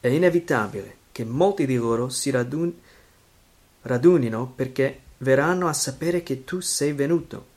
è 0.00 0.08
inevitabile 0.08 0.96
che 1.12 1.24
molti 1.24 1.64
di 1.64 1.76
loro 1.76 2.08
si 2.08 2.30
radun- 2.30 2.74
radunino 3.82 4.52
perché 4.56 4.98
verranno 5.18 5.68
a 5.68 5.72
sapere 5.72 6.24
che 6.24 6.42
tu 6.42 6.58
sei 6.58 6.92
venuto. 6.92 7.50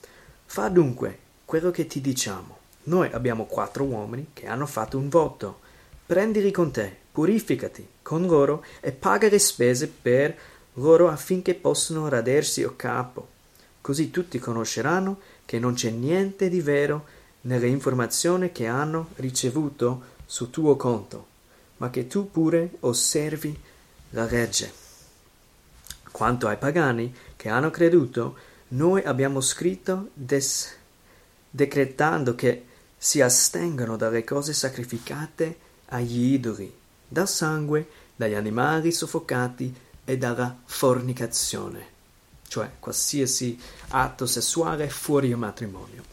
Fa 0.45 0.69
dunque 0.69 1.17
quello 1.43 1.71
che 1.71 1.87
ti 1.87 1.99
diciamo. 1.99 2.59
Noi 2.83 3.09
abbiamo 3.13 3.45
quattro 3.45 3.83
uomini 3.83 4.27
che 4.31 4.45
hanno 4.45 4.67
fatto 4.67 4.99
un 4.99 5.09
voto. 5.09 5.61
Prendili 6.05 6.51
con 6.51 6.69
te, 6.69 7.00
purificati 7.11 7.87
con 8.01 8.25
loro 8.25 8.63
e 8.79 8.91
paga 8.91 9.29
le 9.29 9.39
spese 9.39 9.87
per 9.87 10.37
loro 10.75 11.09
affinché 11.09 11.53
possano 11.53 12.07
radersi 12.07 12.61
il 12.61 12.75
capo. 12.75 13.27
Così 13.81 14.11
tutti 14.11 14.39
conosceranno 14.39 15.19
che 15.45 15.59
non 15.59 15.73
c'è 15.73 15.89
niente 15.89 16.49
di 16.49 16.61
vero 16.61 17.05
nelle 17.41 17.67
informazioni 17.67 18.51
che 18.51 18.67
hanno 18.67 19.09
ricevuto 19.15 20.09
su 20.25 20.49
tuo 20.49 20.75
conto, 20.75 21.27
ma 21.77 21.89
che 21.89 22.07
tu 22.07 22.29
pure 22.29 22.71
osservi 22.81 23.59
la 24.11 24.25
legge. 24.25 24.71
Quanto 26.11 26.47
ai 26.47 26.57
pagani 26.57 27.13
che 27.35 27.49
hanno 27.49 27.69
creduto, 27.69 28.37
noi 28.69 29.03
abbiamo 29.03 29.41
scritto 29.41 30.09
des- 30.13 30.75
decretando 31.49 32.35
che 32.35 32.65
si 32.97 33.19
astengano 33.19 33.97
dalle 33.97 34.23
cose 34.23 34.53
sacrificate 34.53 35.57
agli 35.87 36.33
idoli, 36.33 36.71
dal 37.11 37.27
sangue, 37.27 37.85
dagli 38.15 38.35
animali 38.35 38.93
soffocati 38.93 39.75
e 40.05 40.17
dalla 40.17 40.55
fornicazione, 40.63 41.85
cioè 42.47 42.71
qualsiasi 42.79 43.59
atto 43.89 44.25
sessuale 44.25 44.87
fuori 44.87 45.27
il 45.27 45.35
matrimonio. 45.35 46.03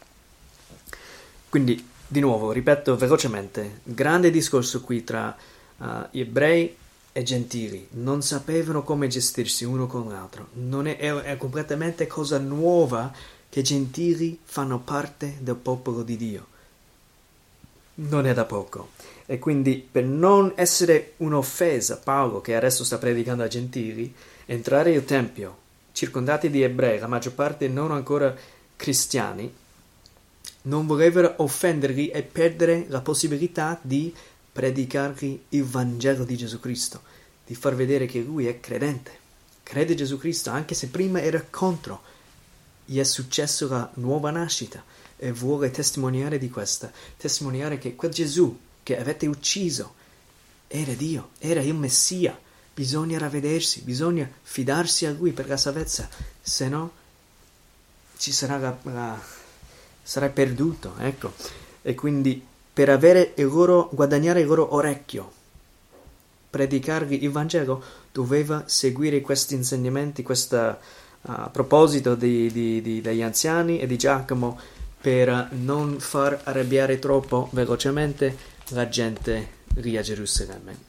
Quindi, 1.47 1.87
di 2.05 2.19
nuovo, 2.19 2.51
ripeto 2.51 2.97
velocemente, 2.97 3.79
grande 3.83 4.29
discorso 4.29 4.81
qui 4.81 5.05
tra 5.05 5.33
uh, 5.77 5.85
ebrei 6.11 6.75
e 7.13 7.23
gentili, 7.23 7.87
non 7.91 8.21
sapevano 8.21 8.83
come 8.83 9.07
gestirsi 9.07 9.63
uno 9.63 9.87
con 9.87 10.09
l'altro, 10.09 10.49
non 10.53 10.85
è, 10.85 10.97
è, 10.97 11.13
è 11.13 11.37
completamente 11.37 12.07
cosa 12.07 12.39
nuova 12.39 13.09
che 13.47 13.61
gentili 13.61 14.37
fanno 14.43 14.79
parte 14.79 15.37
del 15.39 15.55
popolo 15.55 16.03
di 16.03 16.17
Dio. 16.17 16.47
Non 17.95 18.25
è 18.25 18.33
da 18.33 18.43
poco. 18.43 18.89
E 19.31 19.37
quindi 19.37 19.87
per 19.91 20.05
non 20.05 20.53
essere 20.55 21.13
un'offesa, 21.17 21.97
Paolo, 21.97 22.41
che 22.41 22.55
adesso 22.55 22.83
sta 22.83 22.97
predicando 22.97 23.43
a 23.43 23.47
gentili, 23.47 24.11
entrare 24.47 24.89
nel 24.89 25.05
Tempio, 25.05 25.55
circondati 25.91 26.49
di 26.49 26.63
ebrei, 26.63 26.97
la 26.97 27.05
maggior 27.05 27.33
parte 27.33 27.67
non 27.67 27.91
ancora 27.91 28.35
cristiani, 28.75 29.53
non 30.63 30.87
volevano 30.87 31.31
offenderli 31.37 32.09
e 32.09 32.23
perdere 32.23 32.85
la 32.87 33.01
possibilità 33.01 33.77
di 33.79 34.11
predicargli 34.51 35.39
il 35.49 35.63
Vangelo 35.63 36.23
di 36.23 36.35
Gesù 36.35 36.59
Cristo, 36.59 36.99
di 37.45 37.53
far 37.53 37.75
vedere 37.75 38.07
che 38.07 38.21
lui 38.21 38.47
è 38.47 38.59
credente, 38.59 39.11
crede 39.61 39.93
Gesù 39.93 40.17
Cristo, 40.17 40.49
anche 40.49 40.73
se 40.73 40.87
prima 40.87 41.21
era 41.21 41.45
contro. 41.47 42.01
Gli 42.83 42.97
è 42.97 43.03
successo 43.03 43.67
la 43.67 43.87
nuova 43.93 44.31
nascita 44.31 44.83
e 45.17 45.31
vuole 45.31 45.69
testimoniare 45.69 46.39
di 46.39 46.49
questa, 46.49 46.91
testimoniare 47.15 47.77
che 47.77 47.95
quel 47.95 48.11
Gesù 48.11 48.57
che 48.89 48.99
avete 48.99 49.27
ucciso 49.27 49.93
era 50.67 50.93
Dio, 50.93 51.29
era 51.37 51.61
il 51.61 51.75
Messia. 51.75 52.35
Bisogna 52.73 53.19
ravvedersi, 53.19 53.81
bisogna 53.81 54.27
fidarsi 54.41 55.05
a 55.05 55.11
Lui 55.11 55.31
per 55.31 55.47
la 55.47 55.57
salvezza, 55.57 56.09
se 56.41 56.67
no 56.69 56.91
ci 58.17 58.31
sarà 58.31 58.57
la, 58.57 58.77
la, 58.83 59.21
sarai 60.01 60.31
perduto, 60.31 60.95
ecco. 60.97 61.33
E 61.83 61.93
quindi 61.93 62.43
per 62.73 62.89
avere 62.89 63.33
il 63.35 63.45
loro, 63.45 63.89
guadagnare 63.91 64.41
il 64.41 64.47
loro 64.47 64.73
orecchio, 64.73 65.31
predicargli 66.49 67.23
il 67.23 67.29
Vangelo, 67.29 67.83
doveva 68.11 68.63
seguire 68.65 69.21
questi 69.21 69.53
insegnamenti, 69.53 70.23
questo 70.23 70.79
uh, 71.21 71.51
proposito 71.51 72.15
di, 72.15 72.51
di, 72.51 72.81
di, 72.81 73.01
degli 73.01 73.21
anziani 73.21 73.77
e 73.79 73.85
di 73.85 73.97
Giacomo 73.97 74.59
per 74.99 75.49
non 75.51 75.99
far 75.99 76.41
arrabbiare 76.43 76.97
troppo 76.97 77.49
velocemente 77.51 78.57
la 78.69 78.87
gente 78.89 79.57
lì 79.75 79.97
a 79.97 80.01
Gerusalemme. 80.01 80.87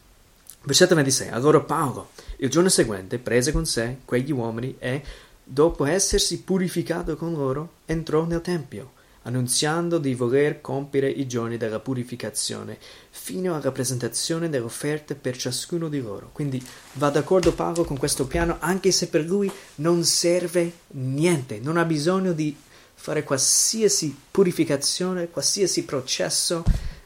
Versetto 0.62 0.94
26. 0.94 1.28
Allora 1.28 1.60
Paolo, 1.60 2.10
il 2.38 2.50
giorno 2.50 2.68
seguente, 2.68 3.18
prese 3.18 3.52
con 3.52 3.64
sé 3.64 3.98
quegli 4.04 4.30
uomini 4.30 4.76
e, 4.78 5.02
dopo 5.42 5.84
essersi 5.86 6.42
purificato 6.42 7.16
con 7.16 7.32
loro, 7.32 7.74
entrò 7.86 8.24
nel 8.24 8.42
Tempio, 8.42 8.92
annunziando 9.22 9.98
di 9.98 10.14
voler 10.14 10.60
compiere 10.60 11.08
i 11.08 11.26
giorni 11.26 11.56
della 11.56 11.80
purificazione, 11.80 12.78
fino 13.08 13.54
alla 13.54 13.72
presentazione 13.72 14.50
delle 14.50 14.64
offerte 14.64 15.14
per 15.14 15.36
ciascuno 15.36 15.88
di 15.88 16.00
loro. 16.00 16.28
Quindi 16.32 16.62
va 16.94 17.08
d'accordo 17.08 17.54
Paolo 17.54 17.84
con 17.84 17.96
questo 17.96 18.26
piano, 18.26 18.56
anche 18.60 18.90
se 18.90 19.08
per 19.08 19.24
lui 19.24 19.50
non 19.76 20.04
serve 20.04 20.72
niente, 20.88 21.58
non 21.58 21.78
ha 21.78 21.84
bisogno 21.84 22.32
di 22.32 22.54
fare 22.94 23.24
qualsiasi 23.24 24.14
purificazione, 24.30 25.30
qualsiasi 25.30 25.84
processo 25.84 26.64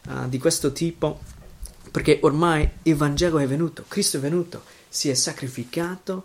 uh, 0.09 0.29
di 0.29 0.39
questo 0.39 0.73
tipo 0.73 1.21
perché 1.91 2.19
ormai 2.23 2.69
il 2.83 2.97
Vangelo 2.97 3.39
è 3.39 3.47
venuto, 3.47 3.85
Cristo 3.87 4.17
è 4.17 4.21
venuto, 4.21 4.65
si 4.89 5.11
è 5.11 5.15
sacrificato 5.15 6.25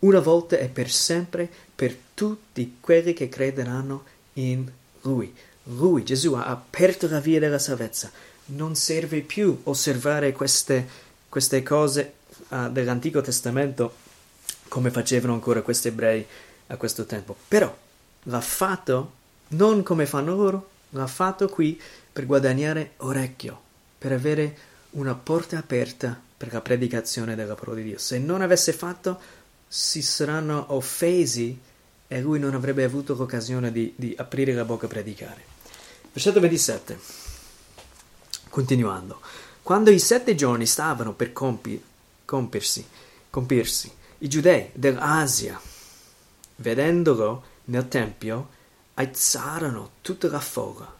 una 0.00 0.20
volta 0.20 0.56
e 0.56 0.68
per 0.68 0.88
sempre 0.88 1.50
per 1.74 1.96
tutti 2.14 2.76
quelli 2.80 3.12
che 3.12 3.28
crederanno 3.28 4.04
in 4.34 4.70
Lui. 5.02 5.34
Lui, 5.64 6.04
Gesù, 6.04 6.34
ha 6.34 6.44
aperto 6.44 7.08
la 7.08 7.18
via 7.18 7.40
della 7.40 7.58
salvezza. 7.58 8.10
Non 8.46 8.76
serve 8.76 9.20
più 9.20 9.60
osservare 9.64 10.32
queste, 10.32 10.86
queste 11.28 11.62
cose 11.62 12.14
uh, 12.48 12.70
dell'Antico 12.70 13.20
Testamento 13.20 13.94
come 14.68 14.90
facevano 14.90 15.32
ancora 15.32 15.62
questi 15.62 15.88
ebrei 15.88 16.24
a 16.68 16.76
questo 16.76 17.04
tempo. 17.04 17.36
Però 17.48 17.76
l'ha 18.24 18.40
fatto 18.40 19.12
non 19.48 19.82
come 19.82 20.06
fanno 20.06 20.36
loro, 20.36 20.70
l'ha 20.90 21.06
fatto 21.08 21.48
qui 21.48 21.80
per 22.12 22.26
guadagnare 22.26 22.92
orecchio, 22.98 23.60
per 23.98 24.12
avere 24.12 24.56
una 24.90 25.14
porta 25.14 25.58
aperta 25.58 26.20
per 26.36 26.52
la 26.52 26.60
predicazione 26.60 27.34
della 27.34 27.54
parola 27.54 27.78
di 27.78 27.84
Dio. 27.84 27.98
Se 27.98 28.18
non 28.18 28.42
avesse 28.42 28.72
fatto, 28.72 29.20
si 29.68 30.02
saranno 30.02 30.72
offesi 30.74 31.58
e 32.08 32.20
lui 32.20 32.38
non 32.38 32.54
avrebbe 32.54 32.82
avuto 32.82 33.14
l'occasione 33.14 33.70
di, 33.70 33.92
di 33.94 34.14
aprire 34.16 34.52
la 34.52 34.64
bocca 34.64 34.86
a 34.86 34.88
predicare. 34.88 35.44
Versetto 36.12 36.40
27. 36.40 36.98
Continuando. 38.48 39.20
Quando 39.62 39.90
i 39.90 40.00
sette 40.00 40.34
giorni 40.34 40.66
stavano 40.66 41.12
per 41.12 41.32
compi, 41.32 41.80
compirsi, 42.24 42.84
compirsi, 43.30 43.92
i 44.18 44.28
giudei 44.28 44.70
dell'Asia, 44.72 45.60
vedendolo 46.56 47.44
nel 47.66 47.86
tempio, 47.86 48.48
alzarono 48.94 49.90
tutta 50.00 50.28
la 50.28 50.40
folla. 50.40 50.99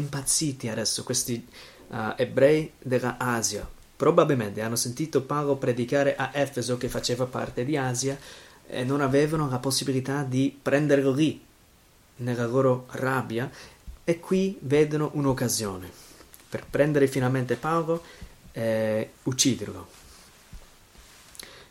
Impazziti 0.00 0.68
adesso 0.68 1.04
questi 1.04 1.46
uh, 1.88 2.14
ebrei 2.16 2.72
della 2.78 3.16
Asia. 3.18 3.68
Probabilmente 3.96 4.62
hanno 4.62 4.76
sentito 4.76 5.22
Paolo 5.22 5.56
predicare 5.56 6.16
a 6.16 6.30
Efeso, 6.32 6.76
che 6.76 6.88
faceva 6.88 7.26
parte 7.26 7.64
di 7.64 7.76
Asia, 7.76 8.18
e 8.66 8.82
non 8.82 9.00
avevano 9.00 9.48
la 9.48 9.58
possibilità 9.58 10.22
di 10.22 10.56
prenderlo 10.60 11.12
lì, 11.12 11.44
nella 12.16 12.46
loro 12.46 12.86
rabbia, 12.92 13.50
e 14.02 14.18
qui 14.18 14.56
vedono 14.60 15.10
un'occasione 15.12 15.90
per 16.48 16.66
prendere 16.68 17.06
finalmente 17.06 17.56
Paolo 17.56 18.02
e 18.52 19.10
ucciderlo. 19.22 19.86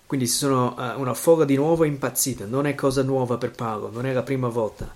Quindi 0.05 0.27
sono 0.27 0.75
uh, 0.77 0.99
una 0.99 1.13
folla 1.13 1.45
di 1.45 1.55
nuovo 1.55 1.83
impazzita, 1.83 2.45
non 2.45 2.65
è 2.65 2.75
cosa 2.75 3.03
nuova 3.03 3.37
per 3.37 3.51
Paolo, 3.51 3.89
non 3.91 4.05
è 4.05 4.13
la 4.13 4.23
prima 4.23 4.47
volta 4.47 4.93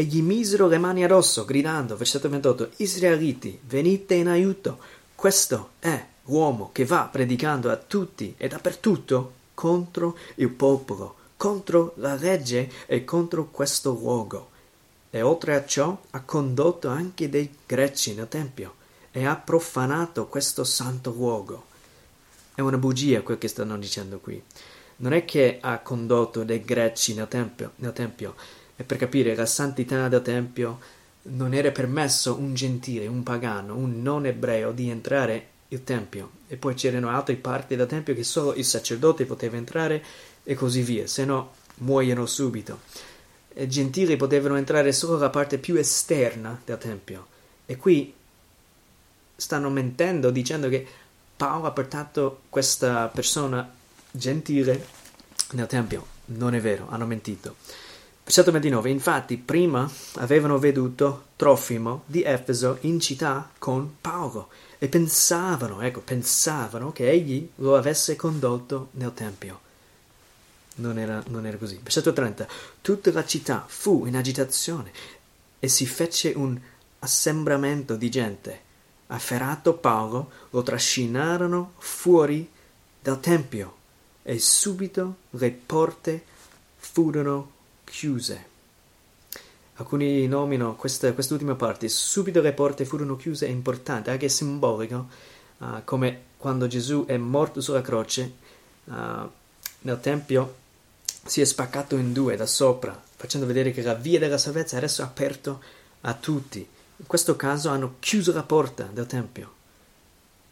e 0.00 0.04
gli 0.04 0.22
misero 0.22 0.68
le 0.68 0.78
mani 0.78 1.02
addosso, 1.02 1.44
gridando, 1.44 1.96
versetto 1.96 2.28
28, 2.28 2.70
Israeliti, 2.76 3.58
venite 3.66 4.14
in 4.14 4.28
aiuto, 4.28 4.78
questo 5.16 5.70
è 5.80 6.06
l'uomo 6.26 6.70
che 6.70 6.84
va 6.84 7.08
predicando 7.10 7.68
a 7.68 7.74
tutti 7.74 8.32
e 8.36 8.46
dappertutto 8.46 9.32
contro 9.54 10.16
il 10.36 10.50
popolo, 10.50 11.16
contro 11.36 11.94
la 11.96 12.14
legge 12.14 12.70
e 12.86 13.04
contro 13.04 13.48
questo 13.50 13.90
luogo. 13.90 14.50
E 15.10 15.20
oltre 15.20 15.56
a 15.56 15.66
ciò 15.66 16.00
ha 16.10 16.20
condotto 16.20 16.86
anche 16.86 17.28
dei 17.28 17.52
greci 17.66 18.14
nel 18.14 18.28
Tempio 18.28 18.74
e 19.10 19.26
ha 19.26 19.34
profanato 19.34 20.28
questo 20.28 20.62
santo 20.62 21.10
luogo. 21.10 21.64
È 22.54 22.60
una 22.60 22.78
bugia 22.78 23.22
quel 23.22 23.38
che 23.38 23.48
stanno 23.48 23.76
dicendo 23.76 24.20
qui. 24.20 24.40
Non 24.98 25.12
è 25.12 25.24
che 25.24 25.58
ha 25.60 25.80
condotto 25.80 26.44
dei 26.44 26.62
greci 26.62 27.14
nel 27.14 27.26
Tempio, 27.26 27.72
nel 27.76 27.92
tempio 27.92 28.36
e 28.80 28.84
per 28.84 28.96
capire 28.96 29.34
la 29.34 29.44
santità 29.44 30.06
del 30.08 30.22
Tempio 30.22 30.78
non 31.22 31.52
era 31.52 31.72
permesso 31.72 32.36
un 32.36 32.54
gentile, 32.54 33.08
un 33.08 33.24
pagano, 33.24 33.74
un 33.74 34.00
non 34.00 34.24
ebreo 34.24 34.70
di 34.70 34.88
entrare 34.88 35.48
il 35.68 35.82
Tempio. 35.82 36.30
E 36.46 36.56
poi 36.56 36.74
c'erano 36.74 37.10
altre 37.10 37.34
parti 37.34 37.74
del 37.74 37.88
Tempio 37.88 38.14
che 38.14 38.22
solo 38.22 38.54
il 38.54 38.64
sacerdote 38.64 39.26
poteva 39.26 39.56
entrare 39.56 40.02
e 40.44 40.54
così 40.54 40.82
via, 40.82 41.08
se 41.08 41.24
no 41.24 41.54
muoiono 41.78 42.24
subito. 42.24 42.82
E 43.52 43.66
gentili 43.66 44.16
potevano 44.16 44.56
entrare 44.56 44.92
solo 44.92 45.18
la 45.18 45.28
parte 45.28 45.58
più 45.58 45.74
esterna 45.74 46.58
del 46.64 46.78
Tempio. 46.78 47.26
E 47.66 47.76
qui 47.76 48.14
stanno 49.34 49.70
mentendo 49.70 50.30
dicendo 50.30 50.68
che 50.68 50.86
Paolo 51.36 51.66
ha 51.66 51.72
portato 51.72 52.42
questa 52.48 53.08
persona 53.08 53.68
gentile 54.12 54.86
nel 55.50 55.66
Tempio. 55.66 56.06
Non 56.26 56.54
è 56.54 56.60
vero, 56.60 56.86
hanno 56.90 57.06
mentito. 57.06 57.56
Versetto 58.28 58.50
29. 58.50 58.90
Infatti, 58.90 59.38
prima 59.38 59.90
avevano 60.16 60.58
veduto 60.58 61.28
Trofimo 61.36 62.02
di 62.04 62.22
Efeso 62.22 62.76
in 62.82 63.00
città 63.00 63.50
con 63.56 63.96
Paolo 64.02 64.50
e 64.78 64.88
pensavano, 64.88 65.80
ecco, 65.80 66.00
pensavano 66.00 66.92
che 66.92 67.08
egli 67.08 67.48
lo 67.54 67.74
avesse 67.74 68.16
condotto 68.16 68.88
nel 68.92 69.14
tempio. 69.14 69.60
Non 70.74 70.98
era, 70.98 71.22
non 71.28 71.46
era 71.46 71.56
così. 71.56 71.80
Versetto 71.82 72.12
30. 72.12 72.46
Tutta 72.82 73.10
la 73.12 73.24
città 73.24 73.64
fu 73.66 74.04
in 74.04 74.14
agitazione 74.14 74.92
e 75.58 75.68
si 75.68 75.86
fece 75.86 76.34
un 76.36 76.60
assembramento 76.98 77.96
di 77.96 78.10
gente. 78.10 78.60
Afferrato 79.06 79.72
Paolo, 79.72 80.30
lo 80.50 80.62
trascinarono 80.62 81.72
fuori 81.78 82.46
dal 83.00 83.20
tempio 83.20 83.76
e 84.22 84.38
subito 84.38 85.16
le 85.30 85.50
porte 85.50 86.22
furono 86.76 87.56
chiuse. 87.88 88.56
Alcuni 89.74 90.26
nominano 90.26 90.74
questa, 90.74 91.12
quest'ultima 91.12 91.54
parte, 91.54 91.88
subito 91.88 92.40
le 92.40 92.52
porte 92.52 92.84
furono 92.84 93.16
chiuse, 93.16 93.46
è 93.46 93.50
importante, 93.50 94.10
anche 94.10 94.28
simbolico, 94.28 95.06
uh, 95.58 95.82
come 95.84 96.22
quando 96.36 96.66
Gesù 96.66 97.04
è 97.06 97.16
morto 97.16 97.60
sulla 97.60 97.80
croce, 97.80 98.32
uh, 98.84 98.92
nel 99.80 100.00
Tempio 100.00 100.56
si 101.24 101.40
è 101.40 101.44
spaccato 101.44 101.96
in 101.96 102.12
due 102.12 102.36
da 102.36 102.46
sopra, 102.46 103.00
facendo 103.16 103.46
vedere 103.46 103.70
che 103.70 103.82
la 103.82 103.94
via 103.94 104.18
della 104.18 104.38
salvezza 104.38 104.74
è 104.74 104.78
adesso 104.78 105.02
aperta 105.02 105.58
a 106.00 106.14
tutti. 106.14 106.66
In 106.96 107.06
questo 107.06 107.36
caso 107.36 107.68
hanno 107.68 107.96
chiuso 108.00 108.32
la 108.32 108.42
porta 108.42 108.84
del 108.92 109.06
Tempio. 109.06 109.54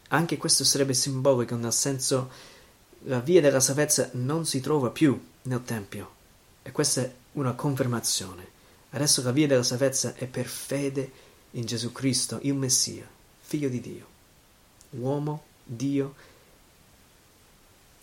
Anche 0.09 0.37
questo 0.37 0.63
sarebbe 0.63 0.93
simbolico, 0.93 1.55
nel 1.55 1.73
senso 1.73 2.29
la 3.03 3.19
via 3.19 3.41
della 3.41 3.59
salvezza 3.59 4.09
non 4.13 4.45
si 4.45 4.61
trova 4.61 4.89
più 4.89 5.19
nel 5.43 5.63
Tempio. 5.65 6.15
E 6.63 6.71
questa 6.71 7.01
è 7.01 7.11
una 7.37 7.53
confermazione. 7.53 8.55
Adesso 8.91 9.21
la 9.23 9.31
via 9.31 9.47
della 9.47 9.63
salvezza 9.63 10.13
è 10.15 10.25
per 10.25 10.47
fede 10.47 11.11
in 11.51 11.65
Gesù 11.65 11.91
Cristo, 11.91 12.39
il 12.41 12.55
Messia, 12.55 13.07
figlio 13.41 13.69
di 13.69 13.79
Dio, 13.79 14.05
uomo, 14.91 15.43
Dio. 15.63 16.15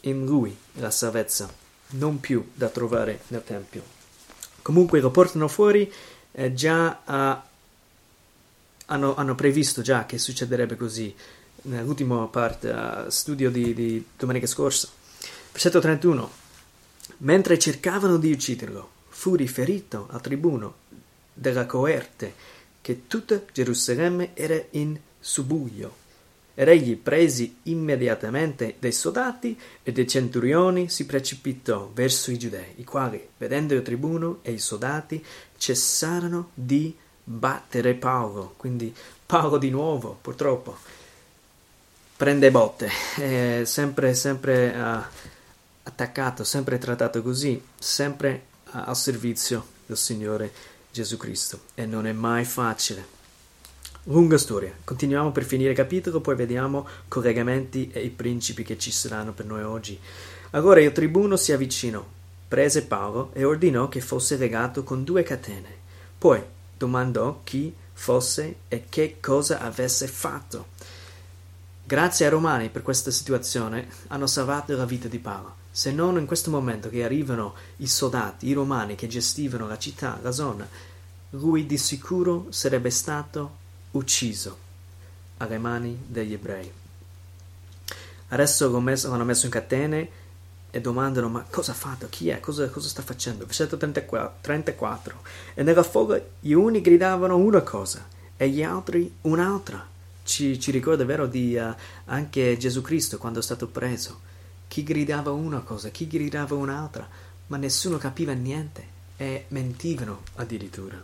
In 0.02 0.24
lui 0.24 0.56
la 0.74 0.90
salvezza, 0.90 1.52
non 1.90 2.20
più 2.20 2.50
da 2.54 2.68
trovare 2.68 3.22
nel 3.28 3.42
Tempio. 3.44 3.82
Comunque 4.62 5.00
lo 5.00 5.10
portano 5.10 5.48
fuori 5.48 5.90
e 6.30 6.52
già 6.52 7.00
uh, 7.04 7.48
hanno, 8.86 9.14
hanno, 9.14 9.34
previsto 9.34 9.82
già 9.82 10.04
che 10.04 10.18
succederebbe 10.18 10.76
così 10.76 11.14
nell'ultima 11.62 12.26
parte, 12.26 12.68
uh, 12.68 13.08
studio 13.08 13.50
di, 13.50 13.72
di 13.72 14.06
domenica 14.16 14.46
scorsa. 14.46 14.88
Versetto 15.52 15.80
31. 15.80 16.42
Mentre 17.18 17.58
cercavano 17.58 18.18
di 18.18 18.32
ucciderlo, 18.32 18.90
fu 19.24 19.36
riferito 19.36 20.06
al 20.10 20.20
tribuno 20.20 20.74
della 21.32 21.64
coerte 21.64 22.34
che 22.82 23.06
tutta 23.06 23.40
Gerusalemme 23.50 24.32
era 24.34 24.62
in 24.72 25.00
subbuglio 25.18 25.94
Ed 26.52 26.68
egli 26.68 26.94
presi 26.94 27.56
immediatamente 27.62 28.76
dei 28.78 28.92
soldati 28.92 29.58
e 29.82 29.92
dei 29.92 30.06
centurioni 30.06 30.90
si 30.90 31.06
precipitò 31.06 31.90
verso 31.94 32.32
i 32.32 32.38
giudei, 32.38 32.74
i 32.76 32.84
quali, 32.84 33.26
vedendo 33.38 33.72
il 33.72 33.80
tribuno 33.80 34.40
e 34.42 34.52
i 34.52 34.58
soldati, 34.58 35.24
cessarono 35.56 36.50
di 36.52 36.94
battere 37.24 37.94
Paolo. 37.94 38.52
Quindi 38.58 38.94
Paolo 39.24 39.56
di 39.56 39.70
nuovo, 39.70 40.18
purtroppo, 40.20 40.76
prende 42.14 42.50
botte, 42.50 42.90
è 43.16 43.62
sempre, 43.64 44.12
sempre 44.12 44.68
uh, 44.68 45.02
attaccato, 45.84 46.44
sempre 46.44 46.76
trattato 46.76 47.22
così, 47.22 47.58
sempre 47.78 48.52
al 48.74 48.96
servizio 48.96 49.66
del 49.86 49.96
Signore 49.96 50.52
Gesù 50.90 51.16
Cristo. 51.16 51.60
E 51.74 51.86
non 51.86 52.06
è 52.06 52.12
mai 52.12 52.44
facile. 52.44 53.12
Lunga 54.04 54.36
storia. 54.36 54.72
Continuiamo 54.84 55.32
per 55.32 55.44
finire 55.44 55.70
il 55.70 55.76
capitolo, 55.76 56.20
poi 56.20 56.36
vediamo 56.36 56.86
collegamenti 57.08 57.90
e 57.92 58.04
i 58.04 58.10
principi 58.10 58.62
che 58.62 58.78
ci 58.78 58.90
saranno 58.90 59.32
per 59.32 59.46
noi 59.46 59.62
oggi. 59.62 59.98
Allora 60.50 60.80
il 60.80 60.92
tribuno 60.92 61.36
si 61.36 61.52
avvicinò, 61.52 62.04
prese 62.46 62.84
Paolo 62.84 63.30
e 63.32 63.44
ordinò 63.44 63.88
che 63.88 64.00
fosse 64.00 64.36
legato 64.36 64.84
con 64.84 65.04
due 65.04 65.22
catene. 65.22 65.82
Poi 66.18 66.42
domandò 66.76 67.40
chi 67.44 67.74
fosse 67.92 68.56
e 68.68 68.84
che 68.88 69.16
cosa 69.20 69.60
avesse 69.60 70.06
fatto. 70.06 70.66
Grazie 71.86 72.26
ai 72.26 72.30
romani 72.30 72.68
per 72.68 72.82
questa 72.82 73.10
situazione 73.10 73.88
hanno 74.08 74.26
salvato 74.26 74.76
la 74.76 74.84
vita 74.84 75.08
di 75.08 75.18
Paolo. 75.18 75.63
Se 75.76 75.90
non 75.90 76.16
in 76.18 76.26
questo 76.26 76.50
momento 76.50 76.88
che 76.88 77.02
arrivano 77.02 77.54
i 77.78 77.88
soldati, 77.88 78.46
i 78.46 78.52
romani 78.52 78.94
che 78.94 79.08
gestivano 79.08 79.66
la 79.66 79.76
città, 79.76 80.20
la 80.22 80.30
zona, 80.30 80.64
lui 81.30 81.66
di 81.66 81.76
sicuro 81.78 82.46
sarebbe 82.50 82.90
stato 82.90 83.56
ucciso 83.90 84.56
alle 85.38 85.58
mani 85.58 86.00
degli 86.06 86.32
ebrei. 86.32 86.70
Adesso 88.28 88.68
lo, 88.68 88.78
l'hanno 88.78 89.24
messo 89.24 89.46
in 89.46 89.50
catene 89.50 90.08
e 90.70 90.80
domandano 90.80 91.28
ma 91.28 91.44
cosa 91.50 91.72
ha 91.72 91.74
fatto, 91.74 92.06
chi 92.08 92.28
è, 92.28 92.38
cosa, 92.38 92.68
cosa 92.68 92.88
sta 92.88 93.02
facendo? 93.02 93.44
Versetto 93.44 93.76
34. 93.76 95.22
E 95.54 95.64
nella 95.64 95.82
folla 95.82 96.20
gli 96.38 96.52
uni 96.52 96.82
gridavano 96.82 97.36
una 97.36 97.62
cosa 97.62 98.06
e 98.36 98.48
gli 98.48 98.62
altri 98.62 99.12
un'altra. 99.22 99.84
Ci, 100.22 100.60
ci 100.60 100.70
ricorda, 100.70 101.04
vero, 101.04 101.26
di 101.26 101.56
uh, 101.56 101.74
anche 102.04 102.56
Gesù 102.58 102.80
Cristo 102.80 103.18
quando 103.18 103.40
è 103.40 103.42
stato 103.42 103.66
preso. 103.66 104.20
Chi 104.74 104.82
gridava 104.82 105.30
una 105.30 105.60
cosa, 105.60 105.90
chi 105.90 106.08
gridava 106.08 106.56
un'altra, 106.56 107.08
ma 107.46 107.56
nessuno 107.58 107.96
capiva 107.96 108.32
niente 108.32 108.84
e 109.16 109.44
mentivano 109.50 110.22
addirittura 110.34 111.00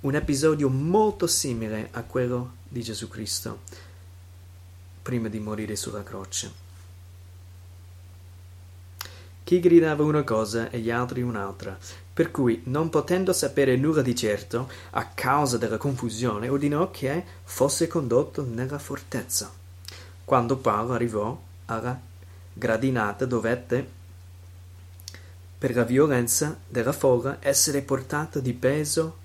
un 0.00 0.14
episodio 0.14 0.70
molto 0.70 1.26
simile 1.26 1.90
a 1.90 2.02
quello 2.02 2.52
di 2.66 2.82
Gesù 2.82 3.08
Cristo 3.08 3.60
prima 5.02 5.28
di 5.28 5.38
morire 5.38 5.76
sulla 5.76 6.02
croce. 6.02 6.50
Chi 9.44 9.60
gridava 9.60 10.02
una 10.02 10.22
cosa 10.22 10.70
e 10.70 10.78
gli 10.78 10.90
altri 10.90 11.20
un'altra, 11.20 11.76
per 12.14 12.30
cui, 12.30 12.62
non 12.64 12.88
potendo 12.88 13.34
sapere 13.34 13.76
nulla 13.76 14.00
di 14.00 14.16
certo, 14.16 14.70
a 14.92 15.04
causa 15.08 15.58
della 15.58 15.76
confusione, 15.76 16.48
ordinò 16.48 16.90
che 16.90 17.22
fosse 17.42 17.86
condotto 17.86 18.46
nella 18.46 18.78
fortezza. 18.78 19.52
Quando 20.24 20.56
Paolo 20.56 20.94
arrivò 20.94 21.38
alla 21.66 22.08
gradinata, 22.52 23.24
dovette, 23.24 23.98
per 25.58 25.74
la 25.74 25.84
violenza 25.84 26.58
della 26.66 26.92
folla, 26.92 27.36
essere 27.40 27.82
portato 27.82 28.40
di 28.40 28.54
peso 28.54 29.18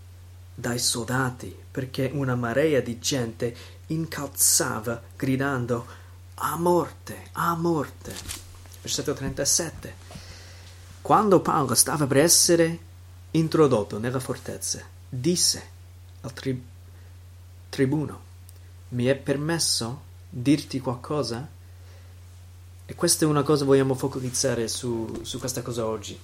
dai 0.53 0.79
soldati, 0.79 1.55
perché 1.71 2.09
una 2.13 2.35
marea 2.35 2.81
di 2.81 2.99
gente 2.99 3.55
incalzava 3.88 5.01
gridando 5.15 5.85
a 6.35 6.57
morte, 6.57 7.29
a 7.33 7.55
morte. 7.55 8.13
Versetto 8.81 9.13
37. 9.13 9.95
Quando 11.01 11.39
Paolo 11.39 11.75
stava 11.75 12.07
per 12.07 12.17
essere 12.17 12.79
introdotto 13.31 13.99
nella 13.99 14.19
fortezza, 14.19 14.81
disse 15.07 15.63
al 16.21 16.33
tri- 16.33 16.63
tribuno, 17.69 18.21
mi 18.89 19.05
è 19.05 19.15
permesso 19.15 20.01
dirti 20.29 20.79
qualcosa? 20.79 21.47
E 22.86 22.95
questa 22.95 23.26
è 23.26 23.28
una 23.28 23.43
cosa 23.43 23.65
vogliamo 23.65 23.95
focalizzare 23.95 24.67
su, 24.67 25.21
su 25.24 25.39
questa 25.39 25.62
cosa 25.62 25.86
oggi. 25.86 26.17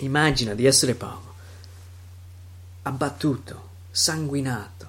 Immagina 0.00 0.54
di 0.54 0.66
essere 0.66 0.94
Paolo 0.94 1.36
abbattuto, 2.88 3.68
sanguinato, 3.90 4.86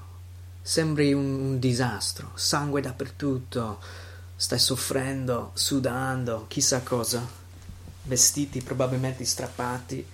sembri 0.61 1.11
un, 1.13 1.25
un 1.25 1.59
disastro, 1.59 2.31
sangue 2.35 2.81
dappertutto, 2.81 3.79
stai 4.35 4.59
soffrendo, 4.59 5.51
sudando, 5.53 6.45
chissà 6.47 6.81
cosa, 6.81 7.25
vestiti 8.03 8.61
probabilmente 8.61 9.25
strappati, 9.25 10.05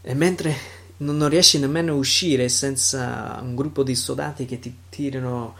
e 0.00 0.14
mentre 0.14 0.56
non 0.98 1.28
riesci 1.28 1.58
nemmeno 1.58 1.92
a 1.92 1.96
uscire 1.96 2.48
senza 2.48 3.38
un 3.42 3.56
gruppo 3.56 3.82
di 3.82 3.96
soldati 3.96 4.46
che 4.46 4.60
ti 4.60 4.76
tirano 4.88 5.56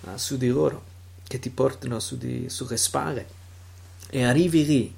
uh, 0.00 0.16
su 0.16 0.38
di 0.38 0.48
loro, 0.48 0.94
che 1.26 1.38
ti 1.38 1.50
portano 1.50 1.98
su 1.98 2.16
di, 2.16 2.48
sulle 2.48 2.76
spalle, 2.76 3.26
e 4.08 4.22
arrivi 4.22 4.64
lì, 4.64 4.94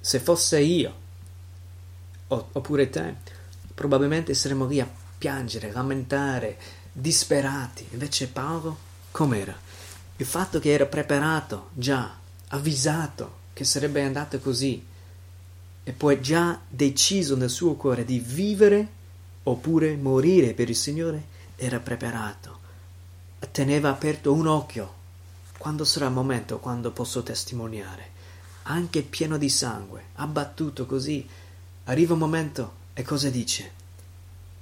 se 0.00 0.18
fosse 0.18 0.60
io, 0.60 0.94
oppure 2.28 2.88
te, 2.88 3.14
probabilmente 3.74 4.34
saremmo 4.34 4.66
lì 4.66 4.80
a 4.80 4.90
piangere, 5.18 5.72
lamentare, 5.72 6.58
disperati. 6.92 7.86
Invece 7.90 8.28
Paolo 8.28 8.78
com'era? 9.10 9.54
Il 10.16 10.26
fatto 10.26 10.58
che 10.58 10.70
era 10.70 10.86
preparato, 10.86 11.70
già 11.74 12.16
avvisato 12.48 13.38
che 13.52 13.64
sarebbe 13.64 14.02
andato 14.02 14.38
così, 14.38 14.86
e 15.82 15.92
poi 15.92 16.20
già 16.20 16.60
deciso 16.68 17.36
nel 17.36 17.50
suo 17.50 17.74
cuore 17.74 18.04
di 18.04 18.18
vivere 18.18 18.88
oppure 19.42 19.96
morire 19.96 20.54
per 20.54 20.68
il 20.70 20.76
Signore, 20.76 21.24
era 21.56 21.78
preparato. 21.80 22.58
Teneva 23.50 23.90
aperto 23.90 24.32
un 24.32 24.46
occhio. 24.46 24.98
Quando 25.60 25.84
sarà 25.84 26.06
il 26.06 26.12
momento, 26.12 26.58
quando 26.58 26.90
posso 26.90 27.22
testimoniare? 27.22 28.12
Anche 28.62 29.02
pieno 29.02 29.36
di 29.36 29.50
sangue, 29.50 30.04
abbattuto 30.14 30.86
così, 30.86 31.28
arriva 31.84 32.14
un 32.14 32.18
momento 32.18 32.72
e 32.94 33.02
cosa 33.02 33.28
dice? 33.28 33.70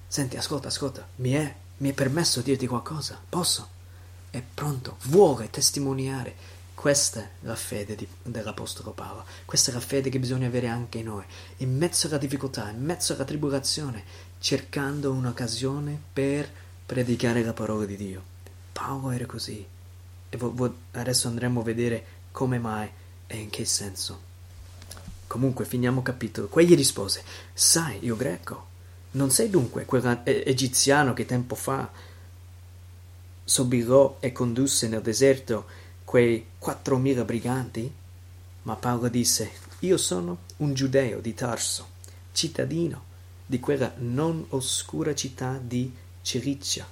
Senti, 0.09 0.37
ascolta, 0.37 0.67
ascolta, 0.67 1.07
mi 1.17 1.31
è, 1.35 1.55
mi 1.77 1.91
è 1.91 1.93
permesso 1.93 2.41
dirti 2.41 2.67
qualcosa? 2.67 3.17
Posso? 3.29 3.69
È 4.29 4.43
pronto, 4.43 4.97
vuole 5.03 5.51
testimoniare. 5.51 6.35
Questa 6.75 7.21
è 7.21 7.31
la 7.43 7.55
fede 7.55 7.95
di, 7.95 8.09
dell'Apostolo 8.25 8.91
Paolo, 8.91 9.25
questa 9.45 9.71
è 9.71 9.75
la 9.75 9.81
fede 9.81 10.11
che 10.11 10.19
bisogna 10.19 10.49
avere 10.49 10.67
anche 10.67 11.01
noi, 11.01 11.23
in 11.59 11.77
mezzo 11.77 12.09
alla 12.09 12.19
difficoltà, 12.19 12.71
in 12.71 12.83
mezzo 12.83 13.13
alla 13.13 13.25
tribolazione, 13.25 14.03
cercando 14.41 15.13
un'occasione 15.13 15.97
per 16.13 16.51
predicare 16.85 17.45
la 17.45 17.53
parola 17.53 17.85
di 17.85 17.97
Dio. 17.97 18.21
Paolo 18.73 19.13
era 19.13 19.27
così. 19.27 19.77
E 20.31 20.37
vo, 20.37 20.53
vo, 20.55 20.75
adesso 20.93 21.29
andremo 21.29 21.61
a 21.61 21.65
vedere 21.65 22.05
come 22.33 22.59
mai 22.59 22.91
e 23.27 23.37
in 23.37 23.51
che 23.51 23.65
senso. 23.65 24.27
Comunque, 25.27 25.65
finiamo 25.65 26.03
capitolo. 26.03 26.49
Quegli 26.49 26.75
rispose: 26.75 27.23
Sai, 27.53 27.99
io 28.05 28.17
greco. 28.17 28.67
Non 29.11 29.31
sei 29.31 29.49
dunque 29.49 29.85
quell'egiziano 29.85 31.15
che 31.15 31.25
tempo 31.25 31.55
fa 31.55 31.91
sobillò 33.43 34.19
e 34.21 34.33
condusse 34.33 34.89
nel 34.89 35.01
deserto 35.01 35.65
quei 36.05 36.45
quattromila 36.59 37.25
briganti? 37.25 37.91
Ma 38.63 38.77
Paolo 38.77 39.09
disse: 39.09 39.51
Io 39.81 39.97
sono 39.97 40.39
un 40.59 40.75
giudeo 40.75 41.21
di 41.21 41.35
Tarso, 41.35 41.89
cittadino 42.33 43.05
di 43.47 43.61
quella 43.61 43.93
non 43.97 44.45
oscura 44.51 45.15
città 45.15 45.59
di 45.59 45.91
Cilicia, 46.21 46.87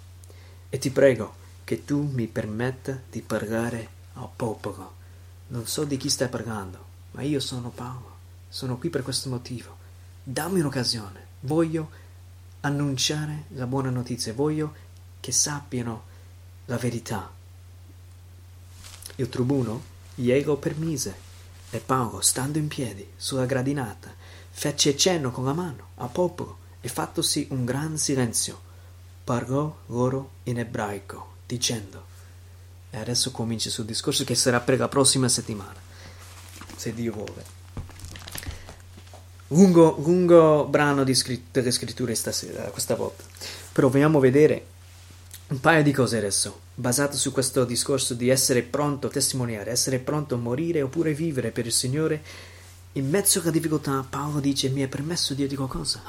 e 0.70 0.79
ti 0.79 0.90
prego 0.90 1.44
che 1.66 1.85
tu 1.85 2.09
mi 2.14 2.26
permetta 2.26 2.98
di 3.11 3.20
parlare 3.20 3.88
al 4.14 4.31
popolo. 4.35 4.94
Non 5.48 5.66
so 5.66 5.85
di 5.85 5.98
chi 5.98 6.09
stai 6.09 6.29
parlando, 6.29 6.85
ma 7.11 7.20
io 7.20 7.40
sono 7.40 7.68
Paolo 7.68 8.14
sono 8.57 8.79
qui 8.79 8.88
per 8.88 9.02
questo 9.02 9.29
motivo. 9.29 9.76
Dammi 10.22 10.61
un'occasione. 10.61 11.26
Voglio 11.40 11.90
annunciare 12.61 13.44
la 13.48 13.66
buona 13.66 13.90
notizia. 13.90 14.33
Voglio 14.33 14.74
che 15.20 15.31
sappiano 15.31 16.05
la 16.64 16.79
verità. 16.79 17.31
Il 19.16 19.29
tribuno 19.29 19.83
glielo 20.14 20.57
permise 20.57 21.24
e 21.68 21.81
Paolo, 21.81 22.22
stando 22.22 22.57
in 22.57 22.68
piedi 22.68 23.07
sulla 23.14 23.44
gradinata, 23.44 24.11
fece 24.50 24.96
cenno 24.96 25.31
con 25.31 25.44
la 25.44 25.52
mano 25.52 25.88
al 25.96 26.11
popolo 26.11 26.59
e 26.81 26.88
fattosi 26.88 27.48
un 27.50 27.66
gran 27.66 27.98
silenzio, 27.98 28.59
parlò 29.22 29.76
loro 29.88 30.31
in 30.44 30.59
ebraico, 30.59 31.35
dicendo, 31.46 32.04
e 32.90 32.98
adesso 32.98 33.30
comincia 33.30 33.70
suo 33.70 33.85
discorso 33.85 34.24
che 34.24 34.35
sarà 34.35 34.61
per 34.61 34.78
la 34.78 34.88
prossima 34.88 35.28
settimana, 35.28 35.80
se 36.76 36.92
Dio 36.92 37.12
vuole 37.12 37.56
lungo, 39.48 39.96
lungo 39.98 40.64
brano 40.64 41.04
scritt- 41.14 41.52
delle 41.52 41.70
scritture 41.70 42.14
stasera, 42.14 42.62
questa 42.64 42.94
volta. 42.94 43.24
Però 43.72 43.88
vogliamo 43.88 44.18
vedere 44.18 44.66
un 45.48 45.61
paio 45.61 45.82
di 45.82 45.92
cose 45.92 46.16
adesso, 46.16 46.61
basato 46.74 47.16
su 47.16 47.30
questo 47.32 47.64
discorso 47.64 48.14
di 48.14 48.28
essere 48.28 48.62
pronto 48.62 49.06
a 49.06 49.11
testimoniare, 49.11 49.70
essere 49.70 49.98
pronto 49.98 50.35
a 50.35 50.38
morire 50.38 50.82
oppure 50.82 51.14
vivere 51.14 51.50
per 51.50 51.66
il 51.66 51.72
Signore. 51.72 52.22
In 52.92 53.09
mezzo 53.09 53.40
alla 53.40 53.50
difficoltà, 53.50 54.04
Paolo 54.09 54.40
dice: 54.40 54.70
Mi 54.70 54.80
è 54.80 54.88
permesso 54.88 55.35
di 55.35 55.42
dirti 55.42 55.56
qualcosa. 55.56 56.02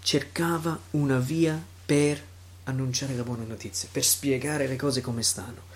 Cercava 0.00 0.78
una 0.90 1.18
via 1.18 1.60
per 1.84 2.30
annunciare 2.64 3.14
la 3.14 3.22
buona 3.22 3.44
notizia, 3.44 3.88
per 3.90 4.04
spiegare 4.04 4.66
le 4.66 4.76
cose 4.76 5.00
come 5.00 5.22
stanno. 5.22 5.70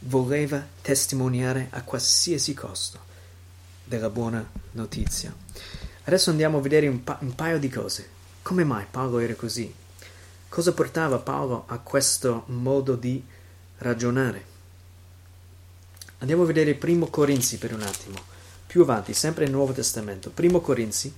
Voleva 0.00 0.64
testimoniare 0.82 1.68
a 1.70 1.82
qualsiasi 1.82 2.54
costo 2.54 2.98
della 3.84 4.10
buona 4.10 4.46
notizia. 4.72 5.34
Adesso 6.04 6.30
andiamo 6.30 6.58
a 6.58 6.60
vedere 6.60 6.88
un, 6.88 7.02
pa- 7.02 7.18
un 7.20 7.34
paio 7.34 7.58
di 7.58 7.68
cose. 7.68 8.08
Come 8.42 8.64
mai 8.64 8.86
Paolo 8.90 9.18
era 9.18 9.34
così? 9.34 9.72
Cosa 10.48 10.72
portava 10.72 11.18
Paolo 11.18 11.64
a 11.68 11.78
questo 11.78 12.44
modo 12.48 12.94
di 12.94 13.22
ragionare? 13.78 14.52
Andiamo 16.18 16.42
a 16.42 16.46
vedere 16.46 16.74
primo 16.74 17.08
Corinzi 17.08 17.58
per 17.58 17.74
un 17.74 17.82
attimo, 17.82 18.18
più 18.66 18.82
avanti, 18.82 19.12
sempre 19.14 19.44
nel 19.44 19.54
Nuovo 19.54 19.72
Testamento. 19.72 20.30
Primo 20.30 20.60
Corinzi, 20.60 21.14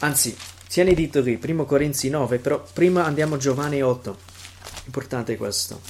anzi, 0.00 0.36
tieni 0.70 0.94
dito 0.94 1.20
lì, 1.20 1.36
primo 1.36 1.64
Corinzi 1.64 2.08
9, 2.10 2.38
però 2.38 2.64
prima 2.72 3.04
andiamo 3.04 3.34
a 3.34 3.38
Giovanni 3.38 3.82
8. 3.82 4.16
Importante 4.86 5.36
questo. 5.36 5.80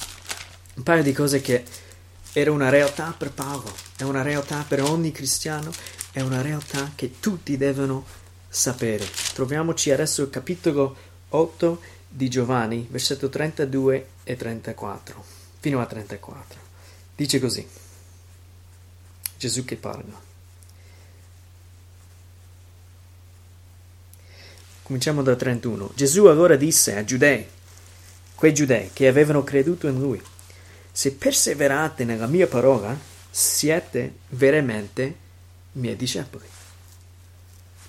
Un 0.73 0.81
paio 0.81 1.03
di 1.03 1.13
cose 1.13 1.39
che 1.39 1.63
era 2.33 2.51
una 2.51 2.69
realtà 2.69 3.13
per 3.15 3.31
Paolo, 3.31 3.71
è 3.95 4.01
una 4.01 4.23
realtà 4.23 4.65
per 4.67 4.81
ogni 4.81 5.11
cristiano, 5.11 5.71
è 6.11 6.21
una 6.21 6.41
realtà 6.41 6.93
che 6.95 7.19
tutti 7.19 7.57
devono 7.57 8.03
sapere. 8.49 9.07
Troviamoci 9.35 9.91
adesso 9.91 10.23
al 10.23 10.31
capitolo 10.31 10.95
8 11.29 11.81
di 12.09 12.27
Giovanni, 12.27 12.87
versetto 12.89 13.29
32 13.29 14.07
e 14.23 14.35
34, 14.35 15.23
fino 15.59 15.79
a 15.79 15.85
34. 15.85 16.59
Dice 17.15 17.39
così, 17.39 17.67
Gesù 19.37 19.63
che 19.63 19.75
parla. 19.75 20.30
Cominciamo 24.91 25.23
dal 25.23 25.37
31. 25.37 25.91
Gesù 25.95 26.25
allora 26.25 26.57
disse 26.57 26.97
a 26.97 27.05
giudei, 27.05 27.47
quei 28.35 28.53
giudei 28.53 28.89
che 28.91 29.07
avevano 29.07 29.41
creduto 29.41 29.87
in 29.87 29.97
lui, 29.97 30.21
se 30.91 31.13
perseverate 31.13 32.03
nella 32.03 32.27
mia 32.27 32.45
parola, 32.45 32.93
siete 33.29 34.15
veramente 34.31 35.15
miei 35.71 35.95
discepoli. 35.95 36.43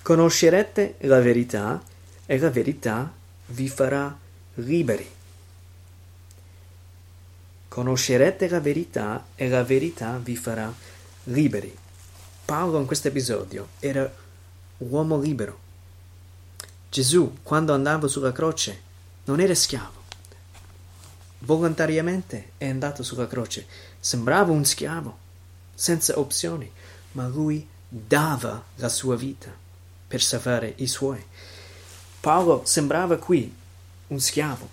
Conoscerete 0.01 0.95
la 0.99 1.19
verità 1.19 1.83
e 2.25 2.37
la 2.37 2.49
verità 2.49 3.11
vi 3.47 3.67
farà 3.67 4.17
liberi. 4.53 5.09
Conoscerete 7.67 8.47
la 8.47 8.61
verità 8.61 9.25
e 9.35 9.49
la 9.49 9.63
verità 9.63 10.17
vi 10.23 10.37
farà 10.37 10.73
liberi. 11.23 11.77
Paolo 12.45 12.79
in 12.79 12.85
questo 12.85 13.09
episodio 13.09 13.67
era 13.79 14.09
uomo 14.77 15.19
libero. 15.19 15.62
Gesù, 16.93 17.37
quando 17.41 17.73
andava 17.73 18.07
sulla 18.07 18.31
croce, 18.31 18.79
non 19.23 19.39
era 19.39 19.55
schiavo. 19.55 20.03
Volontariamente 21.39 22.51
è 22.59 22.69
andato 22.69 23.01
sulla 23.01 23.25
croce. 23.25 23.65
Sembrava 23.99 24.51
un 24.51 24.63
schiavo, 24.63 25.17
senza 25.73 26.19
opzioni, 26.19 26.71
ma 27.13 27.25
lui 27.25 27.67
dava 27.89 28.63
la 28.75 28.89
sua 28.89 29.15
vita 29.15 29.51
per 30.07 30.21
salvare 30.21 30.75
i 30.77 30.85
suoi. 30.85 31.25
Paolo 32.19 32.61
sembrava 32.63 33.17
qui 33.17 33.51
un 34.09 34.19
schiavo, 34.19 34.69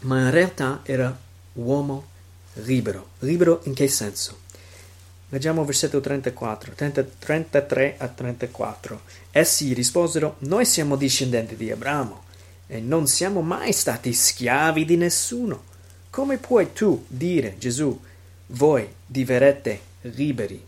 ma 0.00 0.22
in 0.22 0.30
realtà 0.32 0.80
era 0.82 1.16
uomo 1.52 2.06
libero. 2.54 3.10
Libero 3.20 3.60
in 3.66 3.74
che 3.74 3.86
senso? 3.86 4.40
Leggiamo 5.28 5.64
versetto 5.64 6.00
34, 6.00 6.72
30, 6.74 7.02
33 7.18 7.96
a 7.98 8.06
34. 8.06 9.00
Essi 9.32 9.74
risposero, 9.74 10.36
noi 10.40 10.64
siamo 10.64 10.94
discendenti 10.94 11.56
di 11.56 11.70
Abramo 11.70 12.24
e 12.68 12.78
non 12.80 13.08
siamo 13.08 13.40
mai 13.40 13.72
stati 13.72 14.12
schiavi 14.12 14.84
di 14.84 14.96
nessuno. 14.96 15.64
Come 16.10 16.38
puoi 16.38 16.72
tu 16.72 17.04
dire, 17.08 17.56
Gesù, 17.58 18.00
voi 18.48 18.88
diverrete 19.04 19.80
liberi? 20.02 20.64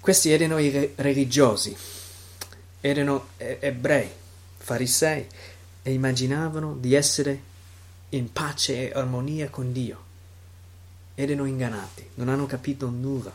Questi 0.00 0.32
erano 0.32 0.58
i 0.58 0.92
religiosi, 0.94 1.76
erano 2.80 3.28
ebrei, 3.36 4.08
farisei, 4.56 5.26
e 5.82 5.92
immaginavano 5.92 6.74
di 6.74 6.94
essere 6.94 7.40
in 8.10 8.32
pace 8.32 8.88
e 8.88 8.98
armonia 8.98 9.50
con 9.50 9.72
Dio. 9.72 10.05
Erano 11.16 11.46
ingannati, 11.46 12.08
non 12.14 12.28
hanno 12.28 12.46
capito 12.46 12.88
nulla. 12.88 13.32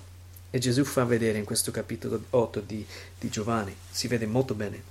E 0.49 0.59
Gesù 0.59 0.85
fa 0.85 1.03
vedere 1.03 1.37
in 1.37 1.43
questo 1.43 1.71
capitolo 1.71 2.23
8 2.29 2.61
di, 2.61 2.85
di 3.19 3.29
Giovanni, 3.29 3.75
si 3.89 4.07
vede 4.07 4.25
molto 4.25 4.53
bene. 4.53 4.81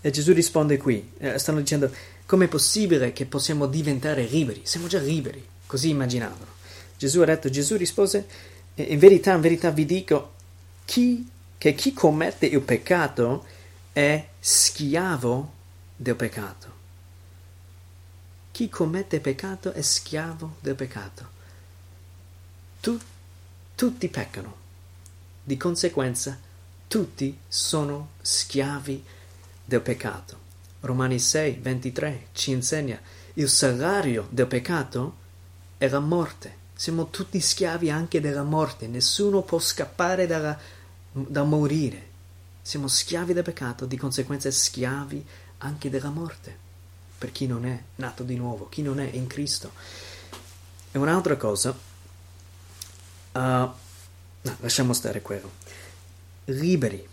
E 0.00 0.10
Gesù 0.10 0.32
risponde 0.32 0.76
qui, 0.76 1.10
eh, 1.18 1.38
stanno 1.38 1.58
dicendo, 1.58 1.90
com'è 2.26 2.46
possibile 2.46 3.12
che 3.12 3.26
possiamo 3.26 3.66
diventare 3.66 4.24
liberi? 4.24 4.60
Siamo 4.64 4.86
già 4.86 5.00
liberi, 5.00 5.44
così 5.66 5.88
immaginavano. 5.88 6.56
Gesù 6.96 7.20
ha 7.20 7.24
detto, 7.24 7.50
Gesù 7.50 7.76
rispose, 7.76 8.26
in 8.74 8.98
verità, 8.98 9.32
in 9.32 9.40
verità 9.40 9.70
vi 9.70 9.84
dico, 9.84 10.34
chi 10.84 11.26
che 11.58 11.74
chi 11.74 11.92
commette 11.92 12.46
il 12.46 12.60
peccato 12.60 13.44
è 13.92 14.28
schiavo 14.38 15.52
del 15.96 16.14
peccato. 16.14 16.76
Chi 18.52 18.68
commette 18.68 19.18
peccato 19.18 19.72
è 19.72 19.82
schiavo 19.82 20.56
del 20.60 20.76
peccato. 20.76 21.36
Tu, 22.88 22.98
tutti 23.74 24.08
peccano. 24.08 24.56
Di 25.44 25.58
conseguenza, 25.58 26.38
tutti 26.88 27.36
sono 27.46 28.12
schiavi 28.22 29.04
del 29.62 29.82
peccato. 29.82 30.38
Romani 30.80 31.18
6, 31.18 31.58
23 31.60 32.28
ci 32.32 32.52
insegna 32.52 32.98
il 33.34 33.50
salario 33.50 34.26
del 34.30 34.46
peccato 34.46 35.16
è 35.76 35.86
la 35.86 36.00
morte. 36.00 36.56
Siamo 36.74 37.10
tutti 37.10 37.38
schiavi 37.40 37.90
anche 37.90 38.22
della 38.22 38.42
morte. 38.42 38.86
Nessuno 38.86 39.42
può 39.42 39.58
scappare 39.58 40.26
dalla 40.26 40.58
da 41.12 41.42
morire. 41.42 42.06
Siamo 42.62 42.88
schiavi 42.88 43.34
del 43.34 43.42
peccato, 43.42 43.84
di 43.84 43.98
conseguenza 43.98 44.50
schiavi 44.50 45.26
anche 45.58 45.90
della 45.90 46.08
morte, 46.08 46.56
per 47.18 47.32
chi 47.32 47.46
non 47.46 47.66
è 47.66 47.82
nato 47.96 48.22
di 48.22 48.36
nuovo, 48.36 48.66
chi 48.70 48.80
non 48.80 48.98
è 48.98 49.10
in 49.12 49.26
Cristo. 49.26 49.72
E 50.90 50.96
un'altra 50.96 51.36
cosa, 51.36 51.76
uh, 53.38 53.70
no, 54.40 54.56
lasciamo 54.60 54.92
stare 54.92 55.22
quello. 55.22 55.50
Liberi. 56.46 57.06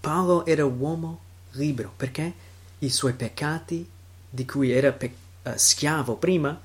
Paolo 0.00 0.46
era 0.46 0.64
uomo 0.64 1.20
libero 1.52 1.92
perché 1.96 2.32
i 2.78 2.88
suoi 2.90 3.12
peccati, 3.14 3.88
di 4.30 4.44
cui 4.44 4.70
era 4.70 4.92
pe- 4.92 5.14
uh, 5.42 5.52
schiavo 5.54 6.16
prima, 6.16 6.58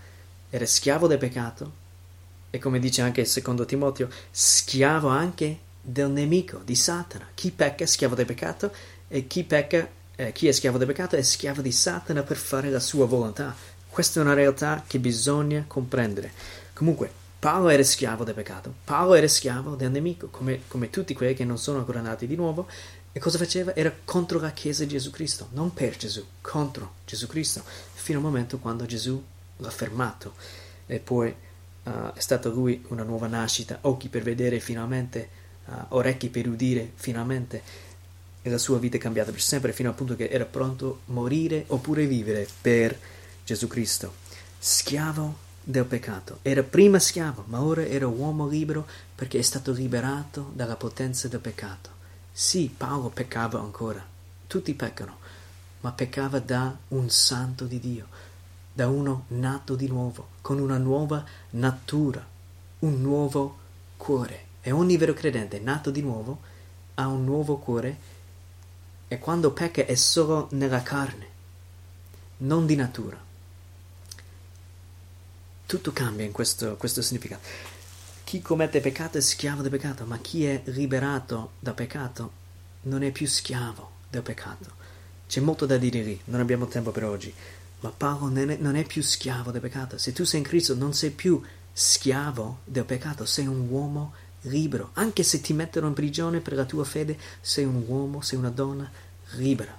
era 0.49 0.65
schiavo 0.65 1.07
del 1.07 1.17
peccato, 1.17 1.83
e 2.49 2.59
come 2.59 2.79
dice 2.79 3.01
anche 3.01 3.21
il 3.21 3.27
secondo 3.27 3.65
Timoteo, 3.65 4.09
schiavo 4.31 5.09
anche 5.09 5.59
del 5.81 6.09
nemico, 6.09 6.61
di 6.63 6.75
Satana. 6.75 7.27
Chi 7.33 7.51
pecca 7.51 7.83
è 7.83 7.87
schiavo 7.87 8.15
del 8.15 8.25
peccato 8.25 8.73
e 9.07 9.27
chi 9.27 9.43
pecca, 9.43 9.87
eh, 10.15 10.31
chi 10.31 10.47
è 10.47 10.51
schiavo 10.51 10.77
del 10.77 10.87
peccato 10.87 11.17
è 11.17 11.21
schiavo 11.21 11.61
di 11.61 11.71
Satana 11.71 12.23
per 12.23 12.37
fare 12.37 12.69
la 12.69 12.79
sua 12.79 13.05
volontà. 13.05 13.53
Questa 13.89 14.19
è 14.19 14.23
una 14.23 14.33
realtà 14.33 14.83
che 14.87 14.99
bisogna 14.99 15.65
comprendere. 15.67 16.31
Comunque, 16.73 17.23
Paolo 17.45 17.69
era 17.69 17.83
schiavo 17.83 18.23
del 18.23 18.33
peccato, 18.33 18.73
Paolo 18.83 19.13
era 19.13 19.27
schiavo 19.27 19.75
del 19.75 19.91
nemico, 19.91 20.29
come, 20.29 20.61
come 20.67 20.89
tutti 20.89 21.13
quelli 21.13 21.35
che 21.35 21.45
non 21.45 21.59
sono 21.59 21.77
ancora 21.77 22.01
nati 22.01 22.25
di 22.25 22.35
nuovo. 22.35 22.67
E 23.11 23.19
cosa 23.19 23.37
faceva? 23.37 23.75
Era 23.75 23.93
contro 24.03 24.39
la 24.39 24.49
Chiesa 24.49 24.83
di 24.83 24.89
Gesù 24.89 25.11
Cristo, 25.11 25.49
non 25.51 25.71
per 25.71 25.95
Gesù, 25.95 26.25
contro 26.41 26.93
Gesù 27.05 27.27
Cristo, 27.27 27.61
fino 27.93 28.17
al 28.17 28.23
momento 28.23 28.57
quando 28.57 28.87
Gesù 28.87 29.23
l'ha 29.57 29.69
fermato. 29.69 30.33
E 30.87 30.97
poi 30.97 31.35
uh, 31.83 32.13
è 32.15 32.19
stata 32.19 32.49
lui 32.49 32.83
una 32.87 33.03
nuova 33.03 33.27
nascita, 33.27 33.77
occhi 33.81 34.09
per 34.09 34.23
vedere 34.23 34.59
finalmente 34.59 35.29
uh, 35.65 35.73
orecchi 35.89 36.29
per 36.29 36.47
udire 36.47 36.93
finalmente 36.95 37.61
e 38.41 38.49
la 38.49 38.57
sua 38.57 38.79
vita 38.79 38.97
è 38.97 38.99
cambiata 38.99 39.29
per 39.29 39.41
sempre 39.41 39.71
fino 39.71 39.89
al 39.89 39.95
punto 39.95 40.15
che 40.15 40.29
era 40.29 40.45
pronto 40.45 41.01
a 41.07 41.11
morire 41.11 41.65
oppure 41.67 42.07
vivere 42.07 42.47
per 42.59 42.97
Gesù 43.43 43.67
Cristo. 43.67 44.15
Schiavo 44.57 45.43
del 45.67 45.85
peccato. 45.85 46.39
Era 46.43 46.61
prima 46.61 46.99
schiavo, 46.99 47.43
ma 47.47 47.61
ora 47.61 47.83
era 47.85 48.07
uomo 48.07 48.47
libero 48.47 48.85
perché 49.15 49.39
è 49.39 49.41
stato 49.41 49.71
liberato 49.73 50.51
dalla 50.53 50.75
potenza 50.75 51.27
del 51.27 51.39
peccato. 51.39 51.89
Sì, 52.31 52.73
Paolo 52.75 53.09
peccava 53.09 53.59
ancora, 53.59 54.05
tutti 54.45 54.73
peccano, 54.75 55.17
ma 55.81 55.91
peccava 55.91 56.39
da 56.39 56.75
un 56.89 57.09
santo 57.09 57.65
di 57.65 57.79
Dio, 57.79 58.07
da 58.71 58.87
uno 58.87 59.25
nato 59.29 59.75
di 59.75 59.87
nuovo, 59.87 60.27
con 60.41 60.59
una 60.59 60.77
nuova 60.77 61.23
natura, 61.51 62.23
un 62.79 63.01
nuovo 63.01 63.57
cuore. 63.97 64.43
E 64.61 64.71
ogni 64.71 64.97
vero 64.97 65.13
credente 65.13 65.59
nato 65.59 65.89
di 65.91 66.01
nuovo 66.01 66.39
ha 66.95 67.07
un 67.07 67.23
nuovo 67.23 67.57
cuore 67.57 68.13
e 69.07 69.19
quando 69.19 69.51
pecca 69.51 69.85
è 69.85 69.95
solo 69.95 70.47
nella 70.51 70.81
carne. 70.81 71.33
non 72.37 72.65
di 72.65 72.75
natura. 72.75 73.24
Tutto 75.65 75.91
cambia 75.91 76.25
in 76.25 76.31
questo, 76.31 76.75
questo 76.77 77.01
significato. 77.01 77.47
Chi 78.23 78.41
commette 78.41 78.81
peccato 78.81 79.17
è 79.17 79.21
schiavo 79.21 79.61
del 79.61 79.71
peccato, 79.71 80.05
ma 80.05 80.17
chi 80.19 80.45
è 80.45 80.61
liberato 80.65 81.53
da 81.59 81.73
peccato 81.73 82.43
non 82.83 83.03
è 83.03 83.11
più 83.11 83.27
schiavo 83.27 83.91
del 84.09 84.21
peccato. 84.21 84.83
C'è 85.27 85.39
molto 85.39 85.65
da 85.65 85.77
dire 85.77 86.03
lì, 86.03 86.19
non 86.25 86.39
abbiamo 86.39 86.67
tempo 86.67 86.91
per 86.91 87.03
oggi, 87.05 87.33
ma 87.79 87.89
Paolo 87.89 88.29
non 88.29 88.49
è, 88.49 88.57
non 88.57 88.75
è 88.75 88.83
più 88.83 89.01
schiavo 89.01 89.51
del 89.51 89.61
peccato. 89.61 89.97
Se 89.97 90.11
tu 90.11 90.23
sei 90.23 90.39
in 90.39 90.45
Cristo 90.45 90.75
non 90.75 90.93
sei 90.93 91.11
più 91.11 91.41
schiavo 91.73 92.59
del 92.63 92.85
peccato, 92.85 93.25
sei 93.25 93.47
un 93.47 93.67
uomo 93.69 94.13
libero. 94.41 94.91
Anche 94.93 95.23
se 95.23 95.41
ti 95.41 95.53
mettono 95.53 95.87
in 95.87 95.93
prigione 95.93 96.39
per 96.39 96.53
la 96.53 96.65
tua 96.65 96.83
fede, 96.83 97.17
sei 97.41 97.65
un 97.65 97.83
uomo, 97.87 98.21
sei 98.21 98.37
una 98.37 98.49
donna 98.49 98.89
libera. 99.31 99.77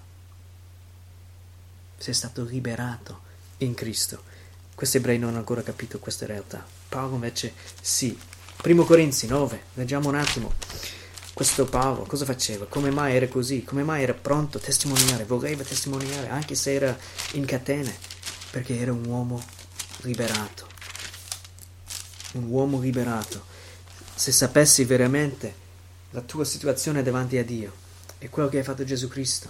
Sei 1.96 2.14
stato 2.14 2.44
liberato 2.44 3.20
in 3.58 3.74
Cristo. 3.74 4.34
Questi 4.76 4.98
ebrei 4.98 5.18
non 5.18 5.30
hanno 5.30 5.38
ancora 5.38 5.62
capito 5.62 5.98
questa 5.98 6.26
realtà. 6.26 6.62
Paolo 6.90 7.14
invece 7.14 7.54
sì. 7.80 8.14
Primo 8.60 8.84
Corinzi 8.84 9.26
9, 9.26 9.62
leggiamo 9.72 10.10
un 10.10 10.16
attimo. 10.16 10.52
Questo 11.32 11.64
Paolo 11.64 12.02
cosa 12.02 12.26
faceva? 12.26 12.66
Come 12.66 12.90
mai 12.90 13.16
era 13.16 13.26
così? 13.26 13.64
Come 13.64 13.84
mai 13.84 14.02
era 14.02 14.12
pronto 14.12 14.58
a 14.58 14.60
testimoniare? 14.60 15.24
Voleva 15.24 15.64
testimoniare 15.64 16.28
anche 16.28 16.54
se 16.54 16.74
era 16.74 16.94
in 17.32 17.46
catene, 17.46 17.96
perché 18.50 18.78
era 18.78 18.92
un 18.92 19.06
uomo 19.06 19.42
liberato. 20.02 20.66
Un 22.32 22.44
uomo 22.44 22.78
liberato. 22.78 23.46
Se 24.14 24.30
sapessi 24.30 24.84
veramente 24.84 25.54
la 26.10 26.20
tua 26.20 26.44
situazione 26.44 27.02
davanti 27.02 27.38
a 27.38 27.44
Dio 27.44 27.72
e 28.18 28.28
quello 28.28 28.50
che 28.50 28.58
hai 28.58 28.62
fatto 28.62 28.84
Gesù 28.84 29.08
Cristo, 29.08 29.48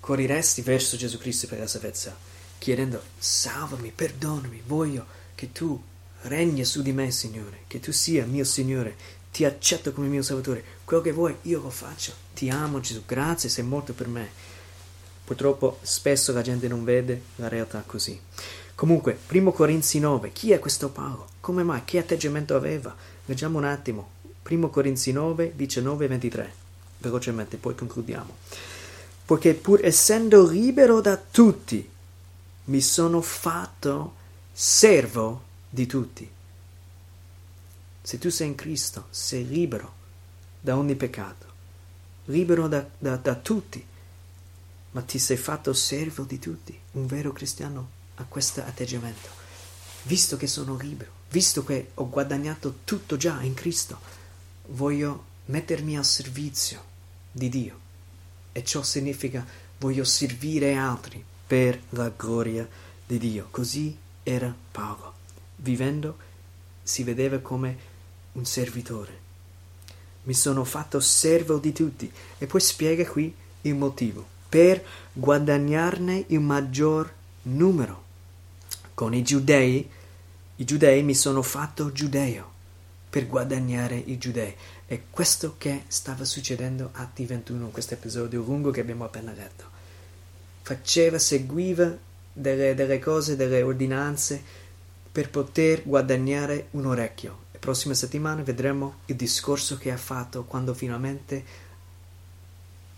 correresti 0.00 0.62
verso 0.62 0.96
Gesù 0.96 1.16
Cristo 1.16 1.46
per 1.46 1.60
la 1.60 1.68
salvezza, 1.68 2.16
chiedendo 2.60 3.02
salvami, 3.18 3.90
perdonami, 3.90 4.62
voglio 4.66 5.06
che 5.34 5.50
tu 5.50 5.82
regni 6.24 6.66
su 6.66 6.82
di 6.82 6.92
me, 6.92 7.10
Signore, 7.10 7.60
che 7.66 7.80
tu 7.80 7.90
sia 7.90 8.26
mio 8.26 8.44
Signore, 8.44 8.94
ti 9.32 9.46
accetto 9.46 9.92
come 9.92 10.08
mio 10.08 10.20
salvatore, 10.20 10.62
quello 10.84 11.02
che 11.02 11.12
vuoi 11.12 11.34
io 11.42 11.62
lo 11.62 11.70
faccio, 11.70 12.12
ti 12.34 12.50
amo 12.50 12.80
Gesù, 12.80 13.02
grazie, 13.06 13.48
sei 13.48 13.64
morto 13.64 13.94
per 13.94 14.08
me. 14.08 14.28
Purtroppo 15.24 15.78
spesso 15.80 16.32
la 16.34 16.42
gente 16.42 16.68
non 16.68 16.84
vede 16.84 17.22
la 17.36 17.48
realtà 17.48 17.82
così. 17.86 18.20
Comunque, 18.74 19.18
primo 19.26 19.52
Corinzi 19.52 19.98
9, 19.98 20.30
chi 20.32 20.52
è 20.52 20.58
questo 20.58 20.90
Paolo? 20.90 21.28
Come 21.40 21.62
mai? 21.62 21.82
Che 21.84 21.98
atteggiamento 21.98 22.56
aveva? 22.56 22.94
Leggiamo 23.24 23.56
un 23.56 23.64
attimo. 23.64 24.10
Primo 24.42 24.68
Corinzi 24.68 25.12
9, 25.12 25.52
19 25.56 26.04
e 26.04 26.08
23. 26.08 26.54
Velocemente, 26.98 27.56
poi 27.56 27.74
concludiamo. 27.74 28.36
Poiché 29.24 29.54
pur 29.54 29.82
essendo 29.82 30.46
libero 30.46 31.00
da 31.00 31.16
tutti, 31.16 31.88
mi 32.70 32.80
sono 32.80 33.20
fatto 33.20 34.14
servo 34.52 35.44
di 35.68 35.86
tutti 35.86 36.30
se 38.02 38.18
tu 38.18 38.28
sei 38.30 38.48
in 38.48 38.54
Cristo, 38.54 39.06
sei 39.10 39.46
libero 39.46 39.94
da 40.60 40.76
ogni 40.76 40.96
peccato, 40.96 41.46
libero 42.24 42.66
da, 42.66 42.84
da, 42.98 43.16
da 43.16 43.34
tutti, 43.36 43.86
ma 44.92 45.02
ti 45.02 45.18
sei 45.18 45.36
fatto 45.36 45.72
servo 45.72 46.24
di 46.24 46.38
tutti. 46.38 46.76
Un 46.92 47.06
vero 47.06 47.30
cristiano 47.32 47.88
ha 48.16 48.24
questo 48.24 48.62
atteggiamento. 48.62 49.28
Visto 50.04 50.36
che 50.36 50.46
sono 50.46 50.76
libero, 50.76 51.12
visto 51.28 51.62
che 51.62 51.90
ho 51.94 52.08
guadagnato 52.08 52.78
tutto 52.84 53.16
già 53.16 53.42
in 53.42 53.54
Cristo, 53.54 54.00
voglio 54.68 55.24
mettermi 55.46 55.96
al 55.96 56.04
servizio 56.04 56.82
di 57.30 57.48
Dio. 57.48 57.78
E 58.50 58.64
ciò 58.64 58.82
significa 58.82 59.46
voglio 59.78 60.04
servire 60.04 60.74
altri 60.74 61.24
per 61.50 61.80
la 61.88 62.12
gloria 62.16 62.64
di 63.04 63.18
Dio. 63.18 63.48
Così 63.50 63.98
era 64.22 64.54
Paolo. 64.70 65.14
Vivendo 65.56 66.16
si 66.80 67.02
vedeva 67.02 67.40
come 67.40 67.76
un 68.34 68.44
servitore. 68.44 69.18
Mi 70.22 70.34
sono 70.34 70.62
fatto 70.62 71.00
servo 71.00 71.58
di 71.58 71.72
tutti. 71.72 72.08
E 72.38 72.46
poi 72.46 72.60
spiega 72.60 73.04
qui 73.04 73.34
il 73.62 73.74
motivo. 73.74 74.24
Per 74.48 74.80
guadagnarne 75.12 76.26
il 76.28 76.38
maggior 76.38 77.12
numero. 77.42 78.04
Con 78.94 79.12
i 79.12 79.24
giudei, 79.24 79.90
i 80.54 80.64
giudei 80.64 81.02
mi 81.02 81.16
sono 81.16 81.42
fatto 81.42 81.90
giudeo 81.90 82.48
per 83.10 83.26
guadagnare 83.26 83.96
i 83.96 84.18
giudei. 84.18 84.54
È 84.86 85.00
questo 85.10 85.56
che 85.58 85.82
stava 85.88 86.24
succedendo 86.24 86.90
a 86.92 87.00
Atti 87.00 87.26
21, 87.26 87.64
in 87.64 87.72
questo 87.72 87.94
episodio 87.94 88.40
lungo 88.40 88.70
che 88.70 88.82
abbiamo 88.82 89.04
appena 89.04 89.32
letto. 89.32 89.78
Faceva, 90.70 91.18
seguiva 91.18 91.96
delle, 92.32 92.74
delle 92.74 92.98
cose, 92.98 93.36
delle 93.36 93.62
ordinanze 93.62 94.40
per 95.10 95.30
poter 95.30 95.82
guadagnare 95.84 96.68
un 96.72 96.86
orecchio 96.86 97.48
prossime 97.60 97.94
settimane 97.94 98.42
vedremo 98.42 99.00
il 99.06 99.14
discorso 99.14 99.76
che 99.76 99.92
ha 99.92 99.96
fatto 99.96 100.44
quando 100.44 100.74
finalmente 100.74 101.44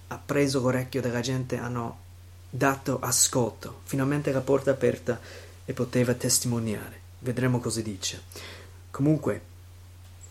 ha 0.07 0.19
preso 0.25 0.61
l'orecchio 0.61 1.01
della 1.01 1.21
gente, 1.21 1.57
hanno 1.57 1.99
dato 2.49 3.01
ascolto, 3.01 3.81
finalmente 3.85 4.31
la 4.31 4.41
porta 4.41 4.71
aperta 4.71 5.19
e 5.65 5.73
poteva 5.73 6.15
testimoniare. 6.15 7.01
Vedremo 7.19 7.61
cosa 7.61 7.81
dice. 7.81 8.23
Comunque, 8.91 9.41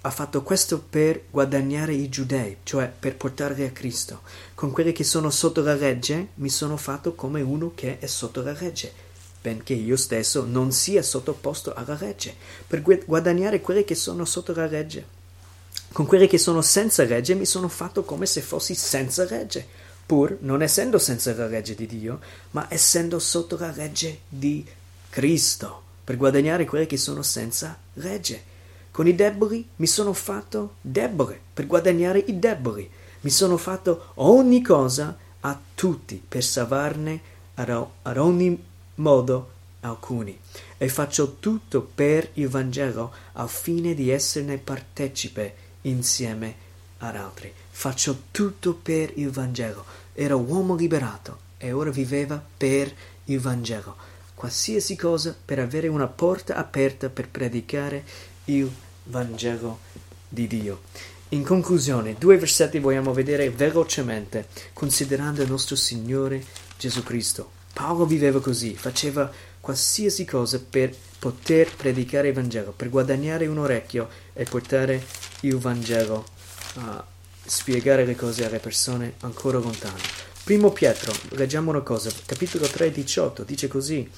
ha 0.01 0.09
fatto 0.09 0.41
questo 0.41 0.79
per 0.79 1.23
guadagnare 1.29 1.93
i 1.93 2.09
giudei, 2.09 2.57
cioè 2.63 2.91
per 2.97 3.15
portarli 3.15 3.63
a 3.63 3.71
Cristo. 3.71 4.21
Con 4.55 4.71
quelli 4.71 4.91
che 4.91 5.03
sono 5.03 5.29
sotto 5.29 5.61
la 5.61 5.75
legge 5.75 6.29
mi 6.35 6.49
sono 6.49 6.77
fatto 6.77 7.13
come 7.13 7.41
uno 7.41 7.71
che 7.75 7.99
è 7.99 8.07
sotto 8.07 8.41
la 8.41 8.55
legge 8.59 9.09
benché 9.41 9.73
io 9.73 9.97
stesso 9.97 10.45
non 10.45 10.71
sia 10.71 11.01
sottoposto 11.01 11.73
alla 11.73 11.97
legge, 11.99 12.35
per 12.67 12.81
guadagnare 12.81 13.59
quelli 13.59 13.83
che 13.83 13.95
sono 13.95 14.23
sotto 14.23 14.53
la 14.53 14.67
legge. 14.67 15.19
Con 15.91 16.05
quelli 16.05 16.27
che 16.27 16.37
sono 16.37 16.61
senza 16.61 17.03
legge 17.03 17.33
mi 17.33 17.45
sono 17.45 17.67
fatto 17.67 18.03
come 18.03 18.27
se 18.27 18.41
fossi 18.41 18.75
senza 18.75 19.25
legge, 19.25 19.65
pur 20.05 20.37
non 20.41 20.61
essendo 20.61 20.99
senza 20.99 21.33
la 21.33 21.47
legge 21.47 21.73
di 21.73 21.87
Dio, 21.87 22.19
ma 22.51 22.67
essendo 22.69 23.17
sotto 23.17 23.57
la 23.57 23.71
legge 23.75 24.21
di 24.29 24.63
Cristo, 25.09 25.81
per 26.03 26.17
guadagnare 26.17 26.65
quelli 26.65 26.85
che 26.85 26.97
sono 26.97 27.23
senza 27.23 27.77
legge. 27.93 28.49
Con 28.91 29.07
i 29.07 29.15
deboli 29.15 29.67
mi 29.77 29.87
sono 29.87 30.13
fatto 30.13 30.75
debole, 30.81 31.39
per 31.53 31.65
guadagnare 31.65 32.19
i 32.19 32.37
deboli. 32.37 32.89
Mi 33.21 33.29
sono 33.29 33.57
fatto 33.57 34.11
ogni 34.15 34.61
cosa 34.61 35.17
a 35.39 35.59
tutti, 35.73 36.21
per 36.27 36.43
salvarne 36.43 37.21
ad 37.55 38.17
ogni 38.17 38.63
modo 38.95 39.51
alcuni 39.81 40.37
e 40.77 40.89
faccio 40.89 41.37
tutto 41.39 41.87
per 41.93 42.29
il 42.33 42.49
Vangelo 42.49 43.13
al 43.33 43.49
fine 43.49 43.93
di 43.93 44.09
esserne 44.09 44.57
partecipe 44.57 45.55
insieme 45.81 46.55
ad 46.99 47.15
altri. 47.15 47.53
Faccio 47.69 48.23
tutto 48.31 48.73
per 48.73 49.11
il 49.15 49.29
Vangelo. 49.29 49.85
Era 50.13 50.35
uomo 50.35 50.75
liberato 50.75 51.49
e 51.57 51.71
ora 51.71 51.89
viveva 51.89 52.43
per 52.57 52.91
il 53.25 53.39
Vangelo. 53.39 53.95
Qualsiasi 54.33 54.95
cosa 54.95 55.35
per 55.43 55.59
avere 55.59 55.87
una 55.87 56.07
porta 56.07 56.55
aperta 56.55 57.09
per 57.09 57.29
predicare 57.29 58.03
il 58.45 58.71
Vangelo 59.03 59.79
di 60.27 60.47
Dio. 60.47 60.81
In 61.29 61.43
conclusione, 61.43 62.15
due 62.17 62.37
versetti 62.37 62.79
vogliamo 62.79 63.13
vedere 63.13 63.49
velocemente, 63.49 64.47
considerando 64.73 65.41
il 65.41 65.49
nostro 65.49 65.75
Signore 65.75 66.43
Gesù 66.77 67.03
Cristo. 67.03 67.51
Paolo 67.73 68.05
viveva 68.05 68.41
così, 68.41 68.75
faceva 68.75 69.31
qualsiasi 69.61 70.25
cosa 70.25 70.59
per 70.59 70.93
poter 71.19 71.73
predicare 71.75 72.29
il 72.29 72.33
Vangelo, 72.33 72.71
per 72.71 72.89
guadagnare 72.89 73.47
un 73.47 73.59
orecchio 73.59 74.09
e 74.33 74.43
portare 74.43 75.05
il 75.41 75.57
Vangelo 75.57 76.25
a 76.75 77.05
spiegare 77.45 78.05
le 78.05 78.15
cose 78.15 78.45
alle 78.45 78.59
persone 78.59 79.13
ancora 79.19 79.59
lontane. 79.59 80.01
Primo 80.43 80.71
Pietro, 80.71 81.13
leggiamo 81.29 81.69
una 81.69 81.81
cosa, 81.81 82.11
capitolo 82.25 82.67
3, 82.67 82.91
18, 82.91 83.43
dice 83.43 83.67
così, 83.67 84.09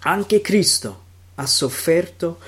anche 0.00 0.40
Cristo 0.40 1.04
ha 1.34 1.46
sofferto 1.46 2.38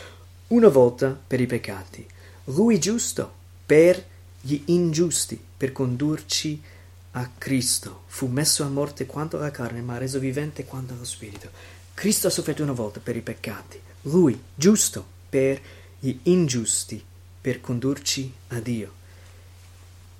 una 0.48 0.68
volta 0.68 1.18
per 1.26 1.40
i 1.40 1.46
peccati, 1.46 2.06
lui 2.44 2.78
giusto 2.78 3.34
per 3.66 4.02
gli 4.40 4.62
ingiusti, 4.66 5.38
per 5.56 5.72
condurci 5.72 6.62
a 7.12 7.30
Cristo 7.36 8.04
fu 8.06 8.26
messo 8.28 8.64
a 8.64 8.68
morte 8.68 9.04
quanto 9.04 9.36
alla 9.36 9.50
carne, 9.50 9.82
ma 9.82 9.98
reso 9.98 10.18
vivente 10.18 10.64
quanto 10.64 10.94
allo 10.94 11.04
spirito. 11.04 11.50
Cristo 11.92 12.28
ha 12.28 12.30
sofferto 12.30 12.62
una 12.62 12.72
volta 12.72 13.00
per 13.00 13.16
i 13.16 13.20
peccati, 13.20 13.78
lui, 14.02 14.40
giusto, 14.54 15.04
per 15.28 15.60
gli 15.98 16.16
ingiusti, 16.22 17.04
per 17.40 17.60
condurci 17.60 18.32
a 18.48 18.60
Dio. 18.60 18.94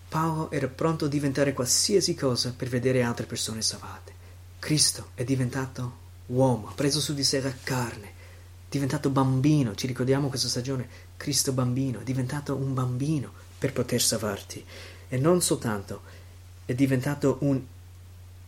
Paolo 0.09 0.51
era 0.51 0.67
pronto 0.67 1.05
a 1.05 1.09
diventare 1.09 1.53
qualsiasi 1.53 2.15
cosa 2.15 2.53
per 2.57 2.69
vedere 2.69 3.03
altre 3.03 3.27
persone 3.27 3.63
salvate. 3.63 4.13
Cristo 4.59 5.11
è 5.15 5.25
diventato 5.25 6.07
uomo, 6.27 6.69
ha 6.69 6.73
preso 6.73 7.01
su 7.01 7.15
di 7.15 7.23
sé 7.23 7.41
la 7.41 7.53
carne, 7.63 8.17
diventato 8.69 9.11
bambino, 9.11 9.75
ci 9.75 9.87
ricordiamo 9.87 10.29
questa 10.29 10.49
stagione, 10.49 10.89
Cristo 11.17 11.53
bambino, 11.53 12.01
è 12.01 12.05
diventato 12.05 12.55
un 12.55 12.75
bambino 12.75 13.33
per 13.59 13.73
poter 13.73 14.01
salvarti. 14.01 14.65
E 15.09 15.17
non 15.17 15.41
soltanto, 15.41 16.03
è 16.65 16.75
diventato 16.75 17.39
un, 17.41 17.61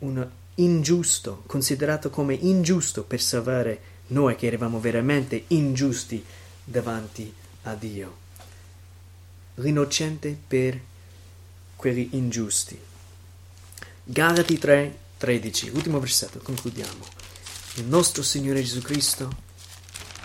un 0.01 0.29
ingiusto, 0.57 1.43
considerato 1.47 2.11
come 2.11 2.35
ingiusto 2.35 3.03
per 3.03 3.21
salvare 3.21 3.81
noi 4.09 4.37
che 4.37 4.47
eravamo 4.47 4.79
veramente 4.79 5.45
ingiusti 5.49 6.23
davanti 6.65 7.33
a 7.63 7.75
Dio. 7.75 8.19
L'innocente 9.55 10.37
per 10.47 10.79
quelli 11.77 12.11
ingiusti. 12.13 12.79
Galati 14.05 14.59
3, 14.59 14.99
13, 15.17 15.71
ultimo 15.71 15.99
versetto, 15.99 16.41
concludiamo. 16.41 17.07
Il 17.77 17.85
nostro 17.85 18.23
Signore 18.23 18.63
Gesù 18.63 18.83
Cristo, 18.83 19.49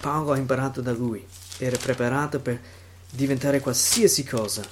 Paolo 0.06 0.34
ha 0.34 0.38
imparato 0.38 0.82
da 0.82 0.92
Lui, 0.92 1.26
era 1.58 1.78
preparato 1.78 2.40
per 2.40 2.62
diventare 3.10 3.60
qualsiasi 3.60 4.24
cosa 4.24 4.64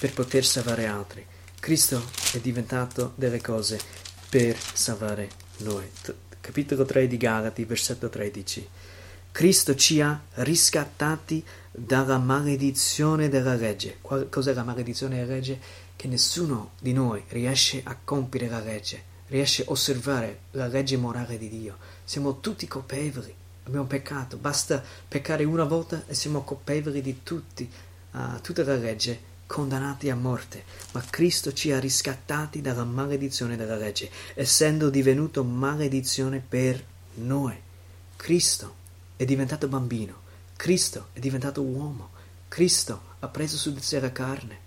per 0.00 0.12
poter 0.12 0.44
salvare 0.44 0.86
altri. 0.86 1.24
Cristo 1.60 2.02
è 2.32 2.38
diventato 2.38 3.12
delle 3.14 3.40
cose 3.40 3.78
per 4.28 4.58
salvare 4.58 5.30
noi. 5.58 5.88
Capitolo 6.40 6.84
3 6.84 7.06
di 7.06 7.16
Galati, 7.16 7.64
versetto 7.64 8.08
13. 8.08 8.68
Cristo 9.30 9.76
ci 9.76 10.00
ha 10.00 10.20
riscattati 10.34 11.44
dalla 11.70 12.18
maledizione 12.18 13.28
della 13.28 13.54
legge. 13.54 13.98
cos'è 14.00 14.52
la 14.52 14.64
maledizione 14.64 15.20
della 15.20 15.34
legge? 15.34 15.60
Che 15.94 16.08
nessuno 16.08 16.72
di 16.80 16.92
noi 16.92 17.22
riesce 17.28 17.80
a 17.84 17.96
compiere 18.02 18.48
la 18.48 18.58
legge, 18.58 19.04
riesce 19.28 19.62
a 19.62 19.66
osservare 19.68 20.40
la 20.50 20.66
legge 20.66 20.96
morale 20.96 21.38
di 21.38 21.48
Dio. 21.48 21.76
Siamo 22.02 22.40
tutti 22.40 22.66
colpevoli, 22.66 23.38
abbiamo 23.70 23.86
peccato, 23.86 24.36
basta 24.36 24.82
peccare 25.08 25.44
una 25.44 25.64
volta 25.64 26.02
e 26.06 26.14
siamo 26.14 26.42
colpevoli 26.42 27.00
di 27.00 27.22
tutti, 27.22 27.70
uh, 28.12 28.40
tutta 28.42 28.64
la 28.64 28.74
legge 28.74 29.28
condannati 29.46 30.10
a 30.10 30.16
morte, 30.16 30.64
ma 30.92 31.02
Cristo 31.08 31.52
ci 31.52 31.72
ha 31.72 31.80
riscattati 31.80 32.60
dalla 32.60 32.84
maledizione 32.84 33.56
della 33.56 33.76
legge, 33.76 34.10
essendo 34.34 34.90
divenuto 34.90 35.42
maledizione 35.44 36.42
per 36.46 36.84
noi. 37.14 37.56
Cristo 38.16 38.74
è 39.16 39.24
diventato 39.24 39.66
bambino, 39.66 40.20
Cristo 40.56 41.08
è 41.12 41.20
diventato 41.20 41.62
uomo, 41.62 42.10
Cristo 42.48 43.02
ha 43.20 43.28
preso 43.28 43.56
su 43.56 43.72
di 43.72 43.80
sé 43.80 44.00
la 44.00 44.12
carne, 44.12 44.58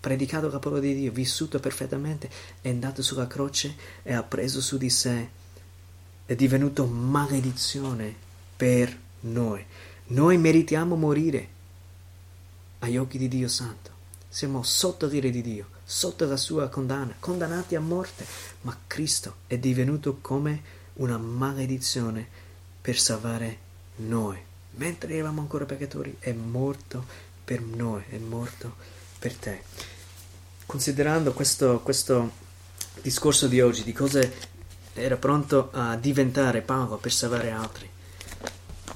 predicato 0.00 0.48
la 0.48 0.58
parola 0.58 0.80
di 0.80 0.94
Dio, 0.94 1.12
vissuto 1.12 1.58
perfettamente, 1.58 2.30
è 2.60 2.68
andato 2.68 3.02
sulla 3.02 3.26
croce 3.26 3.74
e 4.02 4.12
ha 4.14 4.22
preso 4.22 4.60
su 4.60 4.78
di 4.78 4.90
sé, 4.90 5.28
è 6.26 6.34
divenuto 6.34 6.86
maledizione 6.86 8.24
per 8.56 8.96
noi. 9.20 9.64
Noi 10.06 10.38
meritiamo 10.38 10.96
morire 10.96 11.48
agli 12.80 12.96
occhi 12.96 13.18
di 13.18 13.28
Dio 13.28 13.48
Santo 13.48 13.94
siamo 14.34 14.64
sotto 14.64 15.06
l'ira 15.06 15.28
di 15.28 15.42
Dio, 15.42 15.68
sotto 15.84 16.26
la 16.26 16.36
sua 16.36 16.68
condanna, 16.68 17.14
condannati 17.20 17.76
a 17.76 17.80
morte, 17.80 18.26
ma 18.62 18.76
Cristo 18.88 19.36
è 19.46 19.58
divenuto 19.58 20.18
come 20.20 20.60
una 20.94 21.16
maledizione 21.16 22.26
per 22.80 22.98
salvare 22.98 23.58
noi. 23.98 24.36
Mentre 24.72 25.14
eravamo 25.14 25.40
ancora 25.40 25.66
peccatori, 25.66 26.16
è 26.18 26.32
morto 26.32 27.06
per 27.44 27.60
noi, 27.60 28.02
è 28.08 28.18
morto 28.18 28.74
per 29.20 29.36
te. 29.36 29.62
Considerando 30.66 31.32
questo, 31.32 31.78
questo 31.78 32.32
discorso 33.02 33.46
di 33.46 33.60
oggi, 33.60 33.84
di 33.84 33.92
cosa 33.92 34.28
era 34.94 35.14
pronto 35.14 35.70
a 35.70 35.94
diventare 35.94 36.60
Paolo 36.60 36.96
per 36.96 37.12
salvare 37.12 37.52
altri, 37.52 37.88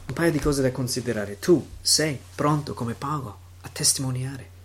un 0.09 0.15
paio 0.15 0.31
di 0.31 0.41
cose 0.41 0.63
da 0.63 0.73
considerare. 0.73 1.39
Tu 1.39 1.67
sei 1.81 2.19
pronto 2.35 2.75
come 2.75 2.95
Paolo 2.95 3.39
a 3.63 3.69
testimoniare 3.69 4.57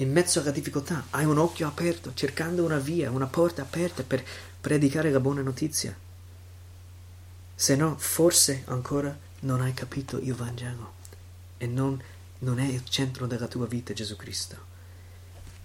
in 0.00 0.10
mezzo 0.10 0.40
alla 0.40 0.50
difficoltà, 0.50 1.06
hai 1.10 1.26
un 1.26 1.36
occhio 1.36 1.66
aperto, 1.66 2.12
cercando 2.14 2.64
una 2.64 2.78
via, 2.78 3.10
una 3.10 3.26
porta 3.26 3.62
aperta 3.62 4.02
per 4.02 4.24
predicare 4.58 5.10
la 5.10 5.20
buona 5.20 5.42
notizia. 5.42 5.94
Se 7.54 7.76
no, 7.76 7.96
forse 7.98 8.62
ancora 8.66 9.16
non 9.40 9.60
hai 9.60 9.74
capito 9.74 10.18
il 10.18 10.34
Vangelo 10.34 10.94
e 11.58 11.66
non, 11.66 12.02
non 12.38 12.58
è 12.58 12.66
il 12.66 12.82
centro 12.88 13.26
della 13.26 13.46
tua 13.46 13.66
vita 13.66 13.92
Gesù 13.92 14.16
Cristo. 14.16 14.68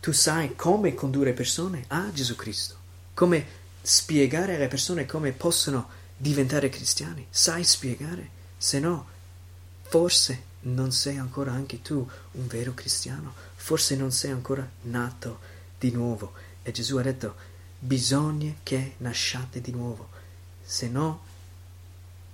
Tu 0.01 0.11
sai 0.11 0.53
come 0.55 0.93
condurre 0.93 1.31
persone 1.31 1.85
a 1.87 2.11
Gesù 2.11 2.35
Cristo, 2.35 2.75
come 3.13 3.45
spiegare 3.81 4.55
alle 4.55 4.67
persone 4.67 5.05
come 5.05 5.31
possono 5.31 5.87
diventare 6.17 6.67
cristiani. 6.67 7.25
Sai 7.29 7.63
spiegare? 7.63 8.34
Se 8.57 8.79
no, 8.79 9.07
forse 9.83 10.53
non 10.61 10.91
sei 10.91 11.17
ancora 11.17 11.51
anche 11.51 11.81
tu 11.81 12.07
un 12.31 12.47
vero 12.47 12.73
cristiano, 12.73 13.33
forse 13.55 13.95
non 13.95 14.11
sei 14.11 14.31
ancora 14.31 14.67
nato 14.83 15.39
di 15.77 15.91
nuovo. 15.91 16.33
E 16.63 16.71
Gesù 16.71 16.97
ha 16.97 17.01
detto, 17.01 17.35
bisogna 17.77 18.53
che 18.63 18.95
nasciate 18.97 19.61
di 19.61 19.71
nuovo, 19.71 20.09
se 20.63 20.87
no, 20.87 21.23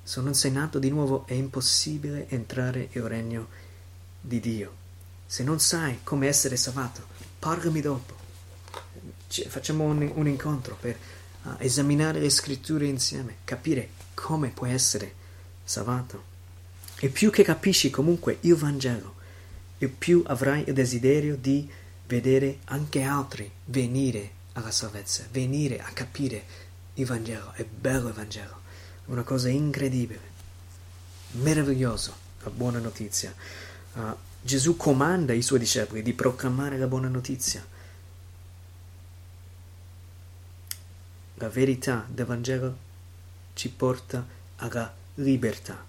se 0.03 0.21
non 0.21 0.33
sei 0.33 0.51
nato 0.51 0.79
di 0.79 0.89
nuovo 0.89 1.25
è 1.27 1.33
impossibile 1.33 2.27
entrare 2.29 2.89
nel 2.93 3.03
regno 3.03 3.47
di 4.19 4.39
Dio. 4.39 4.75
Se 5.25 5.43
non 5.43 5.59
sai 5.59 5.99
come 6.03 6.27
essere 6.27 6.55
salvato, 6.57 7.05
parlami 7.39 7.81
dopo. 7.81 8.15
Facciamo 9.27 9.85
un, 9.85 10.11
un 10.15 10.27
incontro 10.27 10.75
per 10.79 10.97
uh, 11.43 11.55
esaminare 11.59 12.19
le 12.19 12.29
scritture 12.29 12.85
insieme, 12.85 13.37
capire 13.45 13.91
come 14.13 14.49
puoi 14.49 14.71
essere 14.71 15.15
salvato. 15.71 16.29
E 16.99 17.07
più 17.07 17.31
che 17.31 17.43
capisci 17.43 17.89
comunque 17.89 18.37
il 18.41 18.55
Vangelo, 18.55 19.15
e 19.77 19.87
più 19.87 20.21
avrai 20.27 20.65
il 20.67 20.73
desiderio 20.73 21.37
di 21.37 21.67
vedere 22.05 22.59
anche 22.65 23.01
altri 23.03 23.49
venire 23.65 24.39
alla 24.53 24.69
salvezza, 24.69 25.25
venire 25.31 25.79
a 25.79 25.89
capire 25.93 26.43
il 26.95 27.05
Vangelo. 27.05 27.53
È 27.53 27.63
bello 27.63 28.09
il 28.09 28.13
Vangelo, 28.13 28.59
una 29.05 29.23
cosa 29.23 29.47
incredibile, 29.47 30.29
meraviglioso, 31.31 32.13
la 32.43 32.49
buona 32.49 32.79
notizia. 32.79 33.33
Uh, 33.93 34.15
Gesù 34.41 34.75
comanda 34.75 35.33
i 35.33 35.41
suoi 35.41 35.59
discepoli 35.59 36.03
di 36.03 36.13
proclamare 36.13 36.77
la 36.77 36.87
buona 36.87 37.07
notizia. 37.07 37.65
La 41.35 41.49
verità 41.49 42.05
del 42.07 42.25
Vangelo 42.25 42.77
ci 43.53 43.69
porta 43.69 44.23
alla 44.57 45.00
libertà 45.15 45.83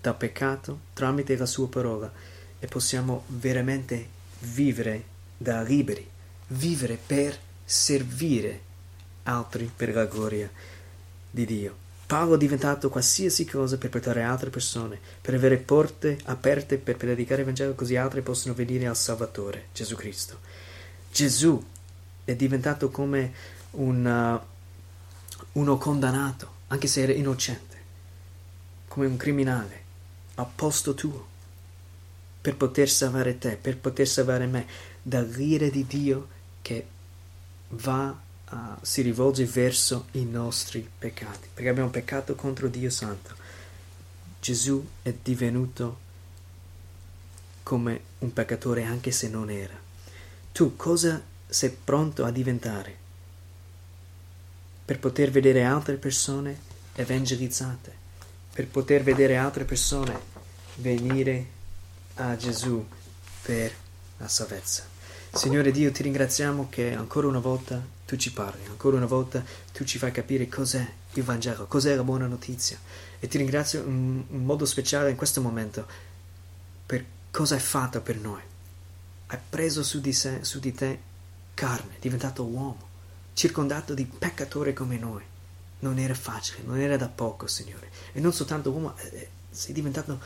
dal 0.00 0.16
peccato 0.16 0.80
tramite 0.92 1.36
la 1.36 1.46
sua 1.46 1.68
parola 1.68 2.10
e 2.58 2.66
possiamo 2.66 3.24
veramente 3.28 4.16
vivere 4.40 5.04
da 5.36 5.62
liberi, 5.62 6.08
vivere 6.48 6.98
per 7.04 7.38
servire 7.64 8.60
altri 9.24 9.70
per 9.74 9.94
la 9.94 10.06
gloria 10.06 10.50
di 11.30 11.44
Dio. 11.44 11.86
Paolo 12.06 12.36
è 12.36 12.38
diventato 12.38 12.88
qualsiasi 12.88 13.44
cosa 13.44 13.76
per 13.76 13.90
portare 13.90 14.22
altre 14.22 14.48
persone, 14.48 14.98
per 15.20 15.34
avere 15.34 15.58
porte 15.58 16.18
aperte 16.24 16.78
per 16.78 16.96
predicare 16.96 17.40
il 17.40 17.46
Vangelo 17.46 17.74
così 17.74 17.96
altri 17.96 18.22
possono 18.22 18.54
venire 18.54 18.86
al 18.86 18.96
Salvatore, 18.96 19.66
Gesù 19.74 19.94
Cristo. 19.94 20.38
Gesù 21.12 21.62
è 22.24 22.34
diventato 22.34 22.90
come 22.90 23.32
un, 23.72 24.06
uh, 24.06 25.58
uno 25.60 25.76
condannato, 25.76 26.50
anche 26.68 26.86
se 26.86 27.02
era 27.02 27.12
innocente, 27.12 27.67
come 28.98 29.10
un 29.10 29.16
criminale, 29.16 29.82
a 30.34 30.44
posto 30.44 30.92
tuo, 30.92 31.24
per 32.40 32.56
poter 32.56 32.90
salvare 32.90 33.38
te, 33.38 33.54
per 33.54 33.78
poter 33.78 34.08
salvare 34.08 34.46
me 34.46 34.66
dall'ira 35.00 35.68
di 35.68 35.86
Dio 35.86 36.26
che 36.60 36.84
va, 37.68 38.08
uh, 38.50 38.56
si 38.82 39.02
rivolge 39.02 39.44
verso 39.44 40.06
i 40.12 40.24
nostri 40.24 40.84
peccati, 40.98 41.46
perché 41.54 41.68
abbiamo 41.68 41.90
peccato 41.90 42.34
contro 42.34 42.66
Dio 42.66 42.90
Santo. 42.90 43.36
Gesù 44.40 44.84
è 45.02 45.14
divenuto 45.22 45.98
come 47.62 48.00
un 48.18 48.32
peccatore 48.32 48.82
anche 48.82 49.12
se 49.12 49.28
non 49.28 49.48
era. 49.48 49.78
Tu 50.50 50.74
cosa 50.74 51.22
sei 51.46 51.70
pronto 51.70 52.24
a 52.24 52.32
diventare 52.32 52.96
per 54.84 54.98
poter 54.98 55.30
vedere 55.30 55.62
altre 55.62 55.94
persone 55.94 56.58
evangelizzate? 56.94 57.97
Per 58.58 58.66
poter 58.66 59.04
vedere 59.04 59.36
altre 59.36 59.64
persone 59.64 60.18
venire 60.78 61.46
a 62.14 62.34
Gesù 62.34 62.84
per 63.42 63.72
la 64.16 64.26
salvezza. 64.26 64.82
Signore 65.32 65.70
Dio, 65.70 65.92
ti 65.92 66.02
ringraziamo 66.02 66.66
che 66.68 66.92
ancora 66.92 67.28
una 67.28 67.38
volta 67.38 67.80
tu 68.04 68.16
ci 68.16 68.32
parli, 68.32 68.66
ancora 68.66 68.96
una 68.96 69.06
volta 69.06 69.44
tu 69.72 69.84
ci 69.84 69.96
fai 69.96 70.10
capire 70.10 70.48
cos'è 70.48 70.84
il 71.12 71.22
Vangelo, 71.22 71.68
cos'è 71.68 71.94
la 71.94 72.02
buona 72.02 72.26
notizia. 72.26 72.76
E 73.20 73.28
ti 73.28 73.38
ringrazio 73.38 73.84
in, 73.84 74.24
modo 74.28 74.64
speciale 74.64 75.10
in 75.10 75.16
questo 75.16 75.40
momento 75.40 75.86
per 76.84 77.04
cosa 77.30 77.54
hai 77.54 77.60
fatto 77.60 78.00
per 78.00 78.16
noi. 78.16 78.42
Hai 79.28 79.38
preso 79.48 79.84
su 79.84 80.00
di, 80.00 80.12
sé, 80.12 80.40
su 80.42 80.58
di 80.58 80.72
te 80.72 80.98
carne, 81.54 81.94
diventato 82.00 82.42
uomo, 82.42 82.88
circondato 83.34 83.94
di 83.94 84.04
peccatori 84.04 84.72
come 84.72 84.98
noi 84.98 85.22
non 85.80 85.98
era 85.98 86.14
facile, 86.14 86.62
non 86.64 86.78
era 86.78 86.96
da 86.96 87.08
poco, 87.08 87.46
Signore. 87.46 87.90
E 88.12 88.20
non 88.20 88.32
soltanto 88.32 88.70
uomo, 88.70 88.96
eh, 88.96 89.08
eh, 89.12 89.28
sei 89.50 89.72
diventato 89.72 90.20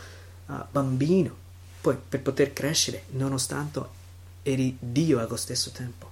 uh, 0.46 0.54
bambino, 0.70 1.36
poi 1.80 1.96
per 1.96 2.22
poter 2.22 2.52
crescere, 2.52 3.04
nonostante 3.10 4.00
eri 4.42 4.76
Dio 4.78 5.18
allo 5.18 5.36
stesso 5.36 5.70
tempo, 5.70 6.10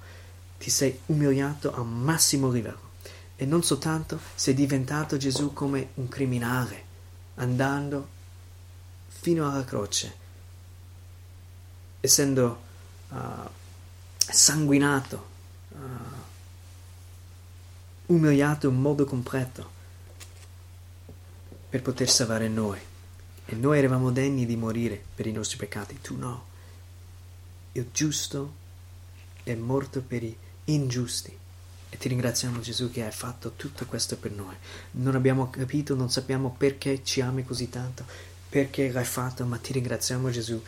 ti 0.59 0.71
sei 0.71 1.01
umiliato 1.07 1.75
al 1.75 1.87
massimo 1.87 2.51
livello 2.51 2.89
E 3.37 3.47
non 3.47 3.63
soltanto 3.63 4.21
sei 4.35 4.53
diventato 4.53 5.17
Gesù 5.17 5.55
come 5.55 5.91
un 5.95 6.09
criminale, 6.09 6.85
andando 7.37 8.09
fino 9.09 9.51
alla 9.51 9.65
croce, 9.65 10.15
essendo 12.01 12.61
uh, 13.09 13.17
sanguinato, 14.19 15.29
umiliato 18.11 18.69
in 18.69 18.77
modo 18.77 19.05
completo 19.05 19.79
per 21.69 21.83
poter 21.83 22.11
salvare 22.11 22.49
noi. 22.49 22.79
E 23.47 23.55
noi 23.55 23.79
eravamo 23.79 24.11
degni 24.11 24.47
di 24.47 24.57
morire 24.57 25.03
per 25.15 25.27
i 25.27 25.33
nostri 25.33 25.57
peccati, 25.57 26.01
tu 26.01 26.17
no. 26.17 26.47
Il 27.73 27.89
giusto 27.93 28.55
è 29.43 29.55
morto 29.55 30.03
per 30.03 30.23
i 30.23 30.37
ingiusti. 30.65 31.37
E 31.93 31.97
ti 31.97 32.09
ringraziamo 32.09 32.61
Gesù 32.61 32.91
che 32.91 33.05
hai 33.05 33.11
fatto 33.11 33.53
tutto 33.57 33.87
questo 33.87 34.17
per 34.17 34.31
noi. 34.31 34.55
Non 34.93 35.17
abbiamo 35.17 35.51
capito, 35.51 35.95
non 35.95 36.11
sappiamo 36.11 36.55
perché 36.57 37.03
ci 37.03 37.21
ami 37.21 37.45
così 37.45 37.69
tanto, 37.69 38.05
perché 38.49 38.91
l'hai 38.93 39.05
fatto, 39.05 39.45
ma 39.45 39.57
ti 39.57 39.73
ringraziamo 39.73 40.31
Gesù 40.31 40.61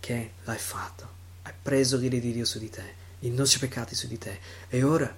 che 0.00 0.32
l'hai 0.44 0.58
fatto. 0.58 1.08
Hai 1.42 1.52
preso 1.60 1.98
l'ira 1.98 2.18
di 2.18 2.32
Dio 2.32 2.46
su 2.46 2.58
di 2.58 2.70
te, 2.70 2.94
i 3.20 3.30
nostri 3.30 3.58
peccati 3.58 3.94
su 3.94 4.06
di 4.06 4.16
te. 4.16 4.38
E 4.68 4.82
ora, 4.82 5.14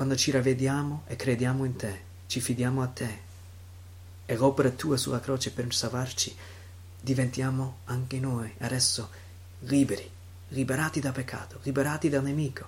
quando 0.00 0.16
ci 0.16 0.30
ravvediamo 0.30 1.02
e 1.08 1.14
crediamo 1.14 1.66
in 1.66 1.76
te, 1.76 2.00
ci 2.26 2.40
fidiamo 2.40 2.80
a 2.80 2.86
te, 2.86 3.18
e 4.24 4.34
l'opera 4.34 4.70
tua 4.70 4.96
sulla 4.96 5.20
croce 5.20 5.50
per 5.50 5.74
salvarci, 5.74 6.34
diventiamo 6.98 7.80
anche 7.84 8.18
noi 8.18 8.50
adesso 8.60 9.10
liberi, 9.64 10.10
liberati 10.48 11.00
da 11.00 11.12
peccato, 11.12 11.58
liberati 11.64 12.08
dal 12.08 12.22
nemico, 12.22 12.66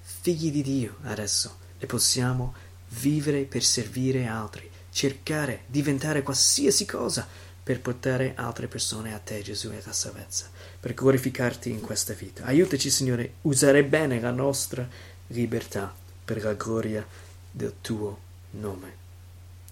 figli 0.00 0.50
di 0.50 0.62
Dio 0.62 0.96
adesso 1.02 1.56
e 1.78 1.86
possiamo 1.86 2.52
vivere 2.98 3.42
per 3.42 3.62
servire 3.62 4.26
altri, 4.26 4.68
cercare, 4.90 5.62
diventare 5.66 6.24
qualsiasi 6.24 6.84
cosa 6.84 7.28
per 7.62 7.80
portare 7.80 8.32
altre 8.34 8.66
persone 8.66 9.14
a 9.14 9.20
te, 9.20 9.40
Gesù, 9.40 9.70
e 9.70 9.80
alla 9.84 9.92
salvezza, 9.92 10.50
per 10.80 10.94
glorificarti 10.94 11.70
in 11.70 11.80
questa 11.80 12.12
vita. 12.14 12.42
Aiutaci, 12.42 12.90
Signore, 12.90 13.34
usare 13.42 13.84
bene 13.84 14.18
la 14.18 14.32
nostra 14.32 14.88
libertà 15.28 16.02
per 16.26 16.42
la 16.42 16.54
gloria 16.54 17.06
del 17.52 17.74
tuo 17.80 18.18
nome. 18.50 19.04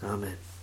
Amen. 0.00 0.53